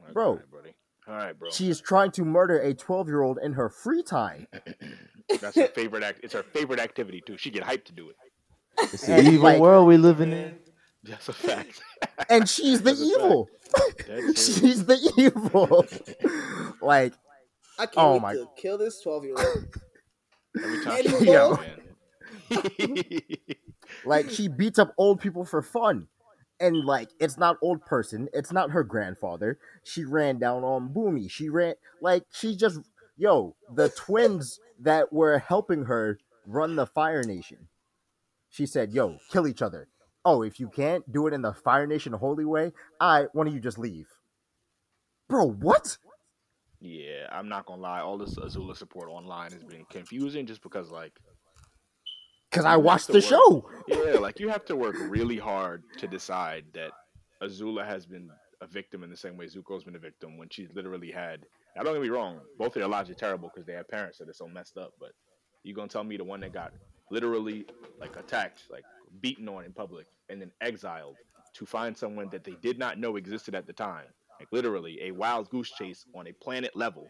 [0.07, 0.35] All Bro.
[0.37, 0.75] right, buddy.
[1.09, 1.51] All right, bro.
[1.51, 4.47] She is trying to murder a 12 year old in her free time.
[5.41, 6.21] That's her favorite act.
[6.23, 7.37] It's her favorite activity too.
[7.37, 8.17] She get hyped to do it.
[8.93, 10.59] It's the evil like- world we living in.
[11.05, 11.81] That's a fact.
[12.31, 13.49] And she's the That's a evil.
[14.35, 15.87] She's the evil.
[16.87, 17.15] like,
[17.79, 19.69] I can't Oh wait my- to kill this 12 year old.
[20.57, 21.59] Every time she Yo.
[24.05, 26.09] like she beats up old people for fun.
[26.61, 29.59] And like it's not old person, it's not her grandfather.
[29.85, 31.31] She ran down on Bumi.
[31.31, 32.81] She ran like she just
[33.17, 37.69] yo, the twins that were helping her run the Fire Nation.
[38.51, 39.89] She said, "Yo, kill each other."
[40.31, 43.55] Oh, if you can't do it in the Fire Nation holy way, I why don't
[43.55, 44.09] you just leave?
[45.27, 45.97] Bro, what?
[46.81, 48.01] yeah, I'm not gonna lie.
[48.01, 51.15] All this Azula support online has been confusing, just because like
[52.51, 53.25] Cuz I watched the work.
[53.25, 53.71] show.
[53.89, 56.93] yeah, like you have to work really hard to decide that
[57.43, 58.29] Azula has been
[58.61, 61.47] a victim in the same way Zuko's been a victim when she's literally had.
[61.75, 64.19] Now, don't get me wrong, both of their lives are terrible because they have parents
[64.19, 64.93] that are so messed up.
[65.01, 65.13] But
[65.63, 66.75] you gonna tell me the one that got
[67.11, 67.65] literally
[67.99, 68.85] like attacked, like
[69.23, 71.17] beaten on in public, and then exiled
[71.55, 74.07] to find someone that they did not know existed at the time.
[74.39, 77.09] Like literally a wild goose chase on a planet level.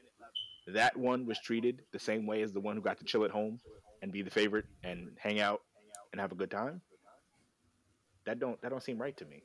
[0.66, 3.30] That one was treated the same way as the one who got to chill at
[3.30, 3.60] home
[4.02, 5.62] and be the favorite and hang out
[6.12, 6.80] and have a good time.
[8.26, 9.42] That don't that don't seem right to me.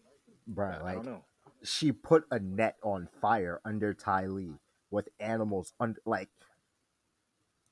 [0.47, 1.23] Bro, I, I like don't know.
[1.63, 4.55] she put a net on fire under Ty Lee
[4.91, 6.29] with animals under like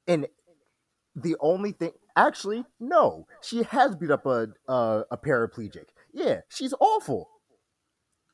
[0.07, 0.27] and
[1.15, 6.73] the only thing actually no she has beat up a a, a paraplegic yeah she's
[6.79, 7.29] awful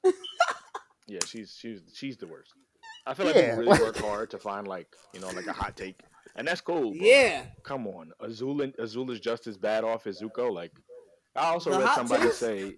[1.09, 2.51] Yeah, she's she's she's the worst.
[3.05, 3.55] I feel like Yeah.
[3.55, 5.95] people really work hard to find like you know like a hot take,
[6.35, 6.91] and that's cool.
[6.91, 7.45] but Yeah.
[7.63, 10.51] come on, azula and Azul is just as bad off as Zuko.
[10.53, 10.73] Like,
[11.33, 12.33] I also The read somebody take?
[12.33, 12.75] say,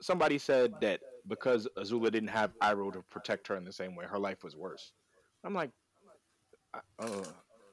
[0.00, 4.04] somebody said that because Azula didn't have Iroh to protect her in the same way,
[4.06, 4.92] her life was worse.
[5.42, 5.70] I'm like,
[6.72, 7.24] I, uh,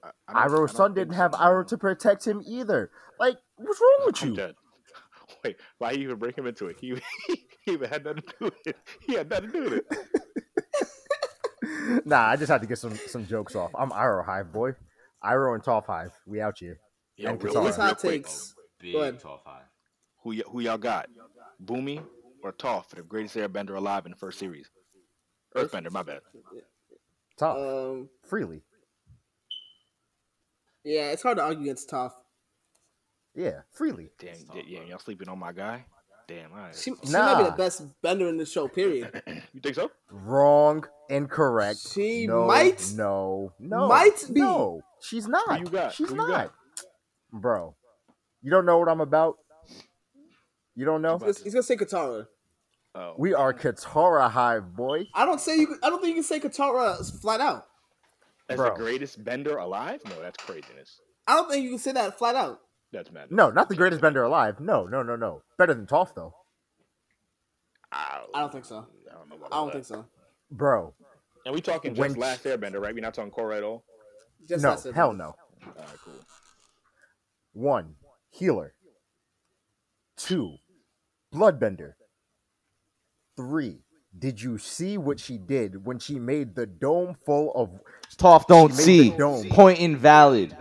[0.03, 1.17] I, I don't- I Iroh's don't son didn't so.
[1.17, 2.89] have Iroh to protect him either
[3.19, 4.55] like what's wrong with I'm you dead.
[5.43, 6.77] Wait, why you even bring him into it?
[6.79, 6.95] He,
[7.65, 8.77] he even had nothing to do with it.
[9.05, 10.07] He had nothing to do with it.
[12.05, 14.71] nah I just had to get some some jokes off I'm Iroh Hive boy
[15.23, 16.79] Iroh and Toph Hive we out here
[17.17, 17.61] Yo, And real, Katara.
[17.61, 18.55] quick, These real hot takes.
[18.79, 19.19] Big Go ahead.
[19.19, 19.63] top five.
[20.23, 21.07] Who, y- who y'all got?
[21.63, 22.01] Bumi
[22.43, 24.69] or Toph for the greatest airbender alive in the first series?
[25.55, 26.21] Earthbender, my bad.
[27.39, 28.09] Toph Um.
[28.25, 28.63] freely
[30.83, 32.11] Yeah, it's hard to argue against Toph.
[33.35, 35.85] yeah freely Damn, y- yeah, y'all sleeping on my guy?
[36.27, 36.75] Damn, all right.
[36.75, 38.67] She, she might be the best bender in the show.
[38.69, 39.21] Period.
[39.53, 39.91] you think so?
[40.09, 41.79] Wrong, and incorrect.
[41.93, 44.39] She no, might- No, no, might be.
[44.39, 45.59] No, she's not.
[45.59, 45.93] you got?
[45.93, 46.51] She's Who you not, got?
[47.33, 47.75] bro.
[48.41, 49.35] You don't know what I'm about.
[50.75, 51.17] You don't know.
[51.17, 52.27] He's, he's gonna say Katara.
[52.95, 55.07] Oh, We are Katara Hive, boy.
[55.13, 55.75] I don't say you.
[55.83, 57.65] I don't think you can say Katara flat out.
[58.51, 58.69] As bro.
[58.73, 60.01] the greatest bender alive?
[60.05, 60.99] No, that's craziness.
[61.27, 62.59] I don't think you can say that flat out.
[62.91, 63.31] That's mad.
[63.31, 64.59] No, not the greatest bender alive.
[64.59, 65.41] No, no, no, no.
[65.57, 66.33] Better than Toph though,
[67.91, 68.85] I I don't think so.
[69.09, 69.73] I don't know about I don't that.
[69.73, 70.05] think so.
[70.49, 70.93] bro.
[71.45, 72.93] And we talking When just last airbender, right?
[72.93, 73.83] We're not talking Korra at all.
[74.47, 75.35] Just no, that's hell no.
[75.65, 76.13] All right, cool.
[77.53, 77.95] One,
[78.29, 78.73] healer.
[80.17, 80.57] Two,
[81.33, 81.93] bloodbender.
[83.37, 83.79] Three,
[84.17, 87.69] did you see what she did when she made the dome full of
[88.17, 89.09] Toph don't see.
[89.11, 89.47] dome.
[89.49, 90.51] Point invalid.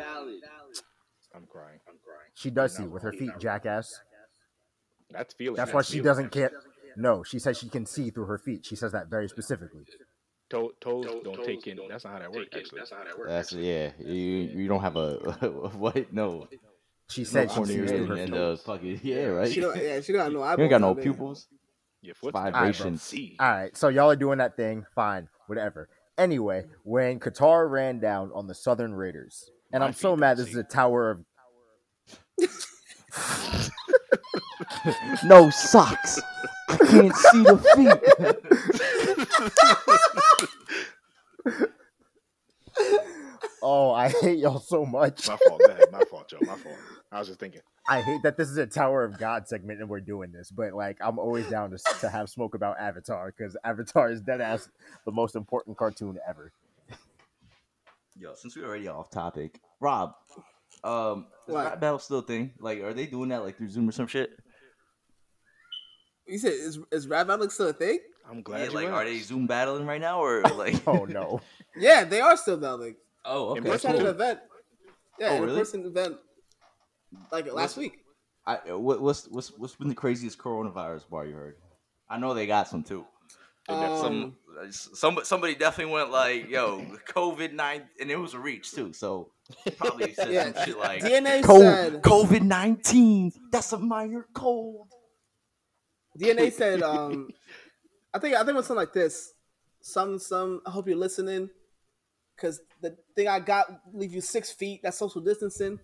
[1.35, 1.81] I'm crying.
[1.89, 2.31] I'm crying.
[2.35, 4.01] She does see with her feet, jackass.
[5.11, 5.57] That's feeling.
[5.57, 6.53] That's why she doesn't care.
[6.97, 8.65] No, she says she can see through her feet.
[8.67, 9.85] She says that very specifically.
[10.51, 11.79] To- toes don't take in.
[11.89, 12.49] That's not how that works.
[12.57, 13.31] Actually, That's not how that works.
[13.31, 13.91] That's yeah.
[13.99, 15.15] You you don't have a
[15.77, 16.13] what?
[16.13, 16.49] No.
[17.09, 18.39] She No said she cornea sees through her and feet.
[18.41, 19.51] uh, fucking yeah, right.
[19.53, 19.77] She don't.
[19.77, 20.45] Yeah, she don't know.
[20.57, 21.47] You ain't got no pupils.
[21.49, 21.60] out there.
[22.03, 22.03] Pupils.
[22.03, 23.03] your foot Vibrations.
[23.03, 24.85] See, All right, so y'all are doing that thing.
[24.95, 25.89] Fine, whatever.
[26.19, 30.45] Anyway, when Katara ran down on the Southern Raiders, and My I'm so mad don't
[30.45, 30.61] this is see.
[30.61, 31.25] a tower of
[35.25, 36.21] No socks.
[36.69, 38.01] I can't see the feet.
[43.63, 45.29] Oh, I hate y'all so much.
[45.29, 45.61] my fault.
[45.61, 45.93] Go ahead.
[45.93, 46.39] My fault, Joe.
[46.43, 46.77] My fault.
[47.13, 47.61] I was just thinking.
[47.89, 50.75] I hate that this is a Tower of God segment and we're doing this, but
[50.75, 54.69] like I'm always down to, to have smoke about Avatar because Avatar is dead ass
[55.05, 56.53] the most important cartoon ever.
[58.17, 60.13] Yo, since we're already off topic, Rob,
[60.85, 61.65] um, is What?
[61.65, 62.53] rap battle still a thing?
[62.61, 64.31] Like, are they doing that like through Zoom or some shit?
[66.27, 67.99] You said is is rap battling still a thing?
[68.29, 69.19] I'm glad Yeah, you like, are they.
[69.19, 70.87] Zoom battling right now or like?
[70.87, 71.41] Oh no.
[71.77, 72.97] Yeah, they are still battling.
[73.25, 73.63] oh, okay.
[73.69, 74.11] Just had an cool.
[74.11, 74.39] event.
[75.19, 75.53] Yeah, Oh, really?
[75.53, 76.17] in-person event.
[77.33, 77.99] Like last week.
[78.47, 81.57] I, what, what's what's what's been the craziest coronavirus bar you heard?
[82.09, 83.05] I know they got some too.
[83.69, 84.35] Um,
[84.71, 88.93] some, some somebody definitely went like, "Yo, COVID nine, and it was a reach too."
[88.93, 89.31] So
[89.77, 94.89] probably said Yeah, some shit like, DNA said "COVID nineteen, that's a minor cold."
[96.19, 97.29] DNA said um
[98.13, 99.33] I think I think it was something like this.
[99.83, 101.51] Some some I hope you're listening.
[102.39, 105.79] Cause the thing I got leave you six feet, that's social distancing.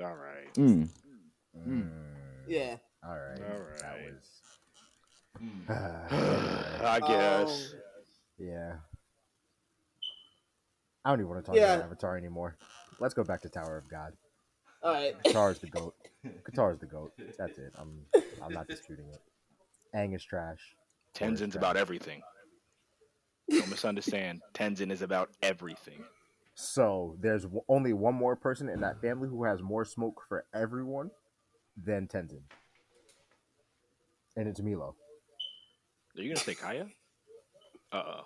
[0.00, 0.52] All right.
[0.54, 0.88] Mm.
[1.56, 1.88] Mm,
[2.48, 2.76] Yeah.
[3.06, 3.40] all right.
[3.40, 4.40] All That was.
[6.84, 7.72] I guess.
[7.72, 7.80] Um,
[8.38, 8.72] yeah.
[11.04, 11.74] I don't even want to talk Yeah.
[11.74, 12.56] about Avatar anymore.
[12.98, 14.12] Let's go back to Tower of God.
[14.82, 15.14] all right.
[15.22, 15.94] Katara's the goat.
[16.50, 17.12] Katara's the goat.
[17.38, 17.72] That's it.
[17.76, 18.06] I'm
[18.42, 19.20] I'm not disputing it.
[19.96, 20.74] Aang is trash.
[21.14, 22.20] Tenzin's about everything.
[23.48, 24.40] Don't misunderstand.
[24.54, 26.02] Tenzin is about everything.
[26.54, 31.10] So there's only one more person in that family who has more smoke for everyone
[31.76, 32.42] than Tenzin,
[34.36, 34.94] and it's Meelo.
[36.16, 36.88] Are you gonna say Kya?
[37.92, 38.22] Uh uh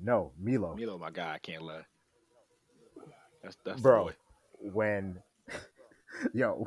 [0.00, 1.34] No, Meelo, Meelo, my guy.
[1.34, 1.82] I can't lie.
[3.42, 4.10] That's that's bro.
[4.60, 5.20] When
[6.34, 6.66] yo,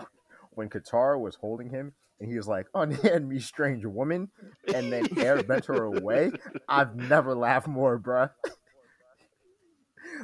[0.52, 4.30] when Katara was holding him and he was like, "Unhand me, strange woman,"
[4.74, 6.32] and then air bent her away.
[6.68, 8.32] I've never laughed more, bruh.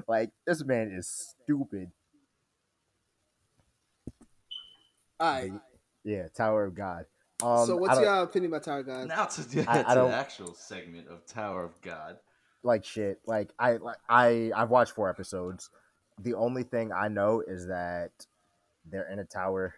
[0.08, 1.08] Like this man is
[1.44, 1.92] stupid.
[5.20, 5.52] All right.
[6.04, 7.06] Yeah, Tower of God.
[7.44, 9.08] Um, so what's don't- your opinion about Tower of God?
[9.08, 12.18] Now to, to I- I the actual segment of Tower of God.
[12.64, 13.20] like shit.
[13.26, 15.70] Like I like I I've watched four episodes.
[16.20, 18.12] The only thing I know is that
[18.90, 19.76] they're in a tower.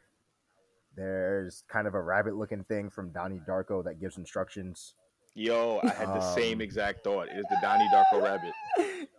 [0.95, 4.93] There's kind of a rabbit looking thing from Donnie Darko that gives instructions.
[5.35, 7.27] Yo, I had the same Um, exact thought.
[7.29, 8.53] It is the Donnie Darko rabbit.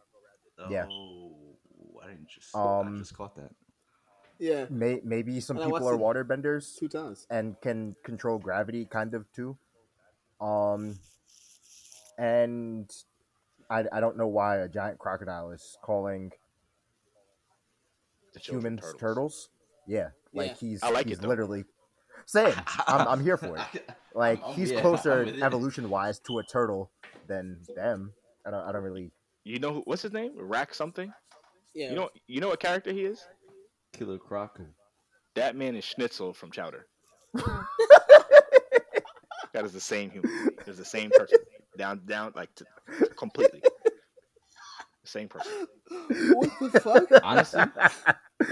[0.68, 0.86] Yeah.
[0.90, 1.32] Oh,
[2.02, 2.54] I didn't just.
[2.54, 3.50] Um, I just caught that.
[4.38, 7.26] Yeah, May, maybe some And people are it waterbenders two times.
[7.30, 9.58] and can control gravity kind of too.
[10.40, 10.98] Um
[12.18, 12.90] and
[13.68, 16.32] I, I don't know why a giant crocodile is calling
[18.32, 19.50] The humans turtles.
[19.86, 20.54] Yeah, like Yeah.
[20.58, 21.28] he's I like he's it, though.
[21.28, 21.64] literally
[22.26, 22.54] same.
[22.86, 23.62] I'm, I'm here for it.
[24.14, 26.90] Like he's yeah, closer evolution wise to a turtle
[27.28, 28.12] than them.
[28.44, 29.12] I don't I don't really
[29.44, 30.32] You know who, what's his name?
[30.36, 31.12] Rack something.
[31.74, 31.90] Yeah.
[31.90, 33.24] You know you know what character he is?
[33.92, 34.74] Killer Crocker.
[35.34, 36.86] That man is Schnitzel from Chowder.
[37.34, 37.64] that
[39.64, 40.50] is the same human.
[40.66, 41.38] It's the same person.
[41.78, 42.64] Down down like to,
[43.16, 43.60] completely.
[43.62, 45.52] The same person.
[46.34, 47.04] what the fuck?
[47.22, 47.62] Honestly,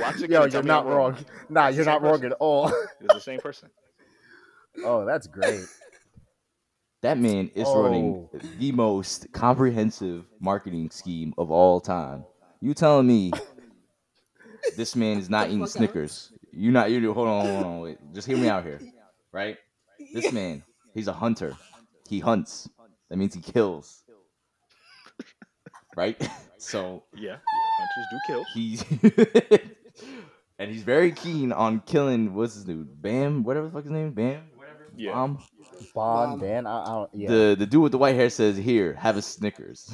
[0.01, 0.23] Watch it.
[0.25, 1.17] again Yo, you're not I'm wrong.
[1.49, 2.69] Nah, It's you're not same wrong at all.
[3.01, 3.71] It's the same person.
[4.85, 5.65] Oh, that's great.
[7.03, 8.39] That man is running Oh.
[8.59, 12.25] the most comprehensive marketing scheme of all time.
[12.61, 13.33] You telling me
[14.77, 16.33] this man is not eating Snickers?
[16.53, 17.99] You not you hold on, hold on, wait.
[18.13, 18.81] Just hear me out here.
[19.33, 19.57] Right?
[20.13, 20.63] This man,
[20.95, 21.57] he's a hunter.
[22.09, 22.69] He hunts.
[23.11, 24.03] That means he kills.
[25.97, 26.17] Right?
[26.61, 27.39] So Yeah, yeah.
[27.79, 28.45] Hunters do kill.
[28.53, 28.85] he's
[30.59, 33.01] and he's very keen on killing what's his dude?
[33.01, 34.58] Bam, whatever the fuck his name is, Bam, whatever.
[34.99, 35.13] Yeah.
[35.13, 35.39] Bam.
[35.95, 36.67] Bond, Um, man.
[36.67, 37.29] I, I yeah.
[37.29, 39.91] The the dude with the white hair says, "Here, have a Snickers."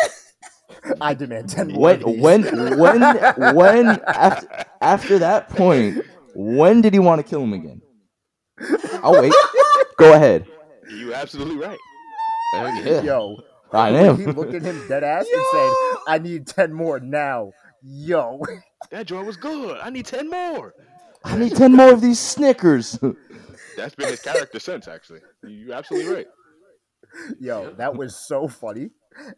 [1.00, 1.80] I demand ten more.
[1.80, 2.20] When of these.
[2.22, 3.00] when when
[3.56, 7.82] when after after that point, when did he want to kill him again?
[9.02, 9.32] I'll wait,
[9.98, 10.46] go ahead.
[10.90, 11.78] You absolutely right.
[12.54, 13.02] Yeah.
[13.02, 13.36] Yo,
[13.72, 14.16] I when am.
[14.18, 15.72] he looked at him dead ass and said,
[16.08, 18.40] "I need ten more now." Yo,
[18.90, 19.78] That joint was good.
[19.80, 20.74] I need ten more.
[21.24, 22.98] I need ten more of these Snickers.
[23.78, 25.20] That's been his character since, actually.
[25.42, 26.26] You're absolutely right.
[27.40, 28.90] yo, that was so funny,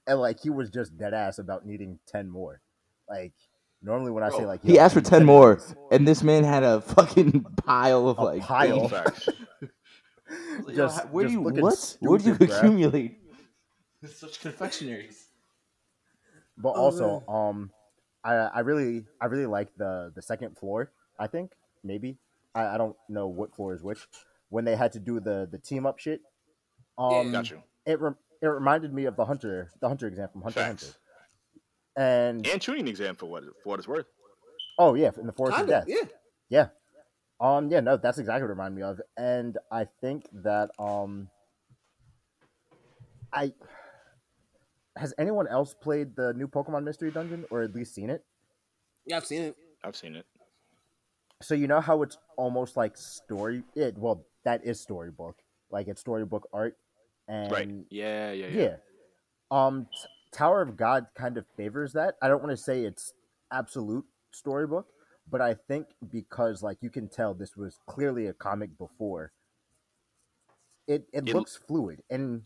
[0.06, 2.60] and like he was just dead ass about needing ten more.
[3.08, 3.32] Like
[3.82, 6.44] normally when I say like he asked for ten of more, these, and this man
[6.44, 8.88] had a fucking pile of A like pile.
[8.88, 9.28] Facts.
[10.68, 11.96] Yo, Just- where do you looking what?
[12.00, 13.18] Where do you accumulate
[14.06, 15.26] such confectionaries?
[16.56, 17.70] But Oh, also, um,
[18.24, 20.92] I I really I really like the the second floor.
[21.18, 22.18] I think maybe
[22.54, 24.06] I, I don't know what floor is which.
[24.50, 26.20] When they had to do the the team up shit,
[26.98, 27.62] um, Got you.
[27.86, 30.82] it re- it reminded me of the hunter the hunter exam from Hunter Facts.
[30.84, 30.96] Hunter.
[31.96, 34.06] And And Chunin exam for what for what it's worth.
[34.78, 36.10] oh yeah, in the forest of Kinda, death.
[36.48, 36.68] yeah.
[37.40, 41.30] Um, yeah, no, that's exactly what it reminded me of, and I think that um,
[43.32, 43.54] I
[44.96, 48.24] has anyone else played the new Pokemon Mystery Dungeon or at least seen it?
[49.06, 49.56] Yeah, I've seen it.
[49.82, 50.26] I've seen it.
[51.40, 53.62] So you know how it's almost like story.
[53.74, 55.36] It well, that is storybook,
[55.70, 56.76] like it's storybook art,
[57.28, 57.68] and Right.
[57.90, 58.62] Yeah, yeah, yeah.
[58.62, 58.76] yeah.
[59.50, 62.14] Um, T- Tower of God kind of favors that.
[62.22, 63.12] I don't want to say it's
[63.50, 64.86] absolute storybook,
[65.30, 69.32] but I think because like you can tell this was clearly a comic before.
[70.86, 72.42] It it, It- looks fluid and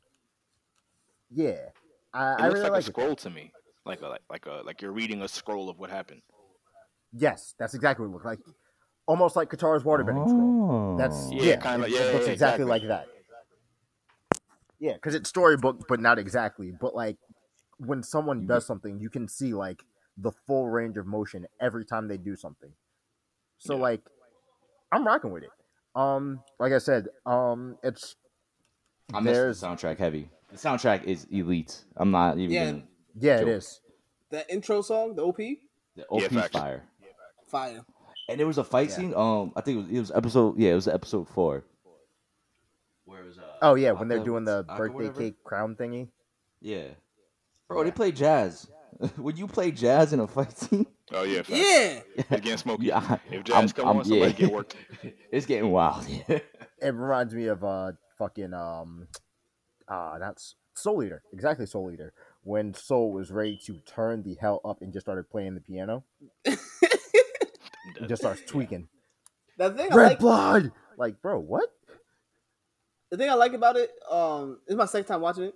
[1.30, 1.68] yeah,
[2.12, 2.92] I, It I looks really like, like a it.
[2.92, 3.52] scroll to me.
[3.84, 6.22] Like a like like a like you're reading a scroll of what happened.
[7.12, 8.38] Yes, that's exactly what it looked like.
[9.06, 10.96] Almost like Katara's waterbending scroll.
[10.96, 11.32] That's Oh.
[11.32, 12.64] Yeah, yeah, kinda, it, yeah, looks yeah, exactly, exactly.
[12.64, 13.06] like that.
[14.78, 16.72] Yeah, because it's storybook, but not exactly.
[16.72, 17.16] But like
[17.78, 19.82] when someone does something, you can see like
[20.16, 22.70] the full range of motion every time they do something.
[23.58, 23.82] So Yeah.
[23.82, 24.00] like,
[24.92, 25.50] I'm rocking with it.
[25.94, 28.16] Um, like I said, um, it's
[29.12, 30.30] I'm messing there's the soundtrack heavy.
[30.50, 31.84] The soundtrack is elite.
[31.96, 32.50] I'm not even.
[32.50, 32.70] Yeah.
[32.70, 32.84] gonna-
[33.16, 33.48] yeah, it Joke.
[33.48, 33.80] is.
[34.30, 35.36] The intro song, the OP,
[35.94, 36.56] The OP facts.
[36.58, 36.84] fire.
[37.46, 37.84] fire.
[38.28, 38.94] And there was a fight Yeah.
[38.96, 39.14] scene.
[39.14, 40.58] Um, I think it was, it was episode.
[40.58, 41.64] Yeah, it was episode four.
[43.04, 43.38] Where was.
[43.38, 45.20] Uh, Oh yeah, when they're doing the Aka birthday whatever?
[45.20, 46.08] cake crown thingy.
[46.60, 46.88] Yeah.
[47.68, 48.68] Bro, they play jazz.
[49.18, 50.86] Would you play jazz in a fight scene?
[51.12, 51.50] Oh yeah, facts.
[51.50, 52.00] Yeah.
[52.16, 52.86] It's getting smoky.
[52.86, 54.76] Yeah, If jazz come on, somebody get worked.
[55.32, 56.06] it's getting wild.
[56.08, 56.38] Yeah.
[56.82, 59.08] It reminds me of uh fucking um
[59.88, 61.22] uh that's Soul Eater.
[61.32, 62.12] Exactly Soul Eater.
[62.42, 66.04] When Soul was ready to turn the hell up and just started playing the piano.
[68.00, 68.88] It just starts tweaking.
[69.58, 70.72] The thing I Red like, blood.
[70.96, 71.70] Like, bro, what?
[73.10, 75.54] the thing I like about it, um, this is my second time watching it.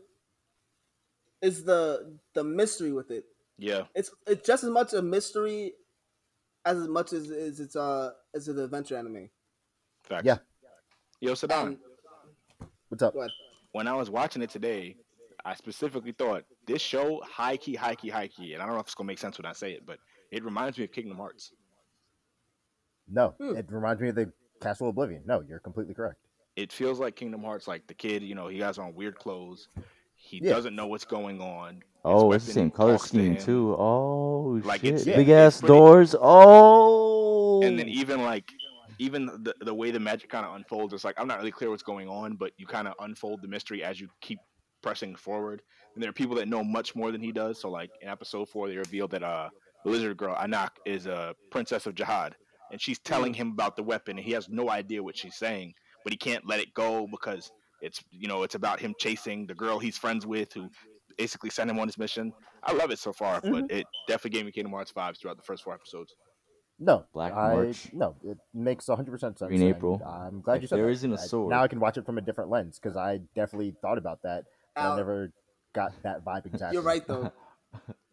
[1.41, 3.24] Is the the mystery with it.
[3.59, 5.72] Yeah, It's it's just as much a mystery
[6.64, 9.31] as much as, as it's uh as an adventure anime.
[10.05, 10.24] Fact.
[10.24, 10.39] Yeah.
[11.20, 11.62] Yo, Saddam.
[11.62, 11.79] Um,
[12.89, 13.14] What's up?
[13.14, 13.31] go ahead.
[13.72, 14.97] when I was watching it today,
[15.45, 18.81] I specifically thought this show high key, high key, high key, and I don't know
[18.81, 19.99] if it's gonna make sense when I say it, but
[20.31, 21.53] it reminds me of Kingdom Hearts.
[23.11, 23.57] No, Hmm.
[23.57, 25.23] it reminds me of the Castle of Oblivion.
[25.27, 26.17] No, you're completely correct.
[26.57, 29.69] It feels like Kingdom Hearts, like the kid, you know, he has on weird clothes.
[30.17, 30.51] He Yeah.
[30.51, 31.83] doesn't know what's going on.
[32.05, 33.75] Oh, it's the same color talks to scheme too.
[33.79, 34.91] Oh Like, shit!
[34.95, 36.15] it's- yeah, Big ass pretty- doors.
[36.21, 37.63] Oh.
[37.63, 38.51] And then even like,
[38.99, 41.71] even the the way the magic kind of unfolds, it's like I'm not really clear
[41.71, 44.39] what's going on, but you kind of unfold the mystery as you keep
[44.83, 45.63] pressing forward.
[45.95, 47.61] And there are people that know much more than he does.
[47.61, 49.51] So like in episode four, they revealed that uh,
[49.85, 52.33] the lizard girl Anak is a princess of Jahad,
[52.71, 55.75] and she's telling him about the weapon, and he has no idea what she's saying,
[56.05, 57.51] but he can't let it go because
[57.81, 60.69] it's you know it's about him chasing the girl he's friends with who
[61.16, 62.33] basically sent him on his mission.
[62.62, 63.77] I love it so far, but mm-hmm.
[63.77, 66.14] it definitely gave me Kingdom Hearts vibes throughout the first four episodes.
[66.81, 67.89] No, Black I, March.
[67.93, 69.49] No, it makes 100 percent sense.
[69.49, 70.01] Green April.
[70.07, 70.93] I'm glad If you said there that.
[70.93, 71.51] isn't a I- sword.
[71.51, 74.45] Now I can watch it from a different lens because I definitely thought about that.
[74.77, 75.33] And I never
[75.75, 76.75] got that vibe exactly.
[76.75, 77.33] You're right though.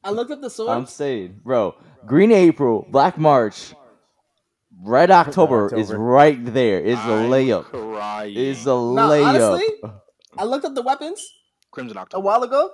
[0.04, 0.72] I looked at the sword.
[0.72, 1.76] I'm saying, bro,
[2.06, 3.74] Green April, Black March,
[4.84, 5.98] Red October, is October.
[6.00, 6.80] right there.
[6.80, 7.64] Is a I'm layup.
[7.66, 8.36] Crying.
[8.36, 9.26] Is a Nah, layup.
[9.26, 9.92] honestly,
[10.38, 11.26] I looked up the weapons
[11.72, 12.72] Crimson October a while ago.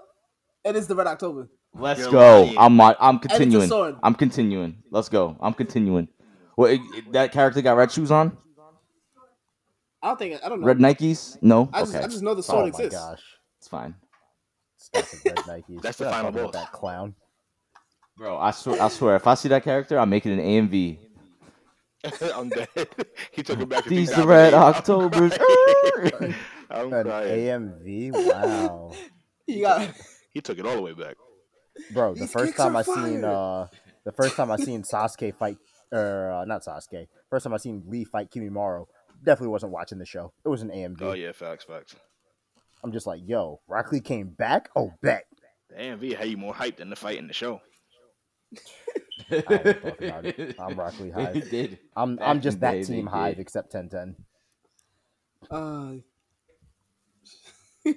[0.63, 1.49] And It is the Red October.
[1.73, 2.43] Let's You're go.
[2.43, 2.57] lying.
[2.57, 3.71] I'm I'm continuing.
[4.03, 4.83] I'm continuing.
[4.91, 5.37] Let's go.
[5.39, 6.07] I'm continuing.
[6.55, 8.37] What it- it- that character got red shoes on?
[10.03, 10.67] I don't think I don't know.
[10.67, 11.37] Red Nikes?
[11.41, 11.69] No.
[11.71, 12.99] I just Okay, I just know the Oh sword my exists.
[12.99, 13.21] gosh.
[13.59, 13.95] it's fine,
[14.77, 15.81] Stop red Nikes.
[15.81, 16.53] That's the We're final boss.
[16.53, 17.15] That clown.
[18.17, 18.37] bro.
[18.37, 18.81] I swear.
[18.81, 19.15] I swear.
[19.15, 20.97] If I see that character, I make it an AMV.
[22.35, 22.67] I'm dead.
[23.31, 24.25] he took it back These the 2008.
[24.25, 25.37] red I'm Octobers.
[25.37, 26.35] crying.
[26.69, 27.39] I'm An crying.
[27.47, 28.11] AMV.
[28.13, 28.91] Wow,
[29.47, 29.89] You got
[30.31, 31.15] He took it all the way back.
[31.91, 32.13] bro.
[32.13, 33.67] The These first time are I seen uh,
[34.03, 35.57] the first time I seen Sasuke fight,
[35.91, 37.07] or uh, not Sasuke.
[37.29, 38.87] First time I seen Lee fight Kimimaro.
[39.23, 40.33] Definitely wasn't watching the show.
[40.43, 41.01] It was an AMV.
[41.01, 41.95] Oh yeah, facts, facts.
[42.83, 44.69] I'm just like, yo, Rock Lee came back.
[44.75, 45.25] Oh, bet.
[45.69, 47.61] The AMV had you more hyped than the fight in the show.
[49.31, 50.55] I don't talk about it.
[50.59, 51.35] I'm Rock Lee Hive.
[51.35, 51.79] It did.
[51.95, 53.41] I'm Back I'm just that they team Hive did.
[53.41, 54.15] except 1010.
[55.49, 55.95] uh,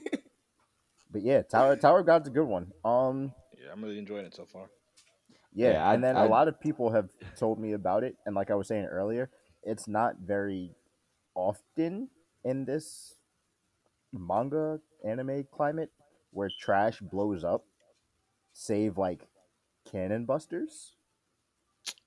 [1.10, 2.72] But yeah, Tower Tower of God's a good one.
[2.84, 4.68] Um, Yeah, I'm really enjoying it so far.
[5.52, 8.16] yeah, Yeah, I- and then I- a lot of people have told me about it,
[8.26, 9.30] and like I was saying earlier,
[9.62, 10.74] it's not very
[11.36, 12.08] often
[12.44, 13.14] in this
[14.12, 15.90] manga anime climate
[16.32, 17.64] where trash blows up,
[18.52, 19.28] save like
[19.84, 20.96] cannon busters.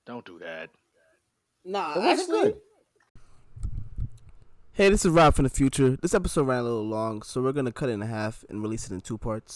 [0.08, 0.70] Don't do that.
[1.66, 2.52] nah, It wasn't actually.
[2.52, 2.60] good.
[4.72, 5.98] Hey, this is Rob from the future.
[6.00, 8.86] This episode ran a little long, so we're gonna cut it in half and release
[8.86, 9.46] it in two parts.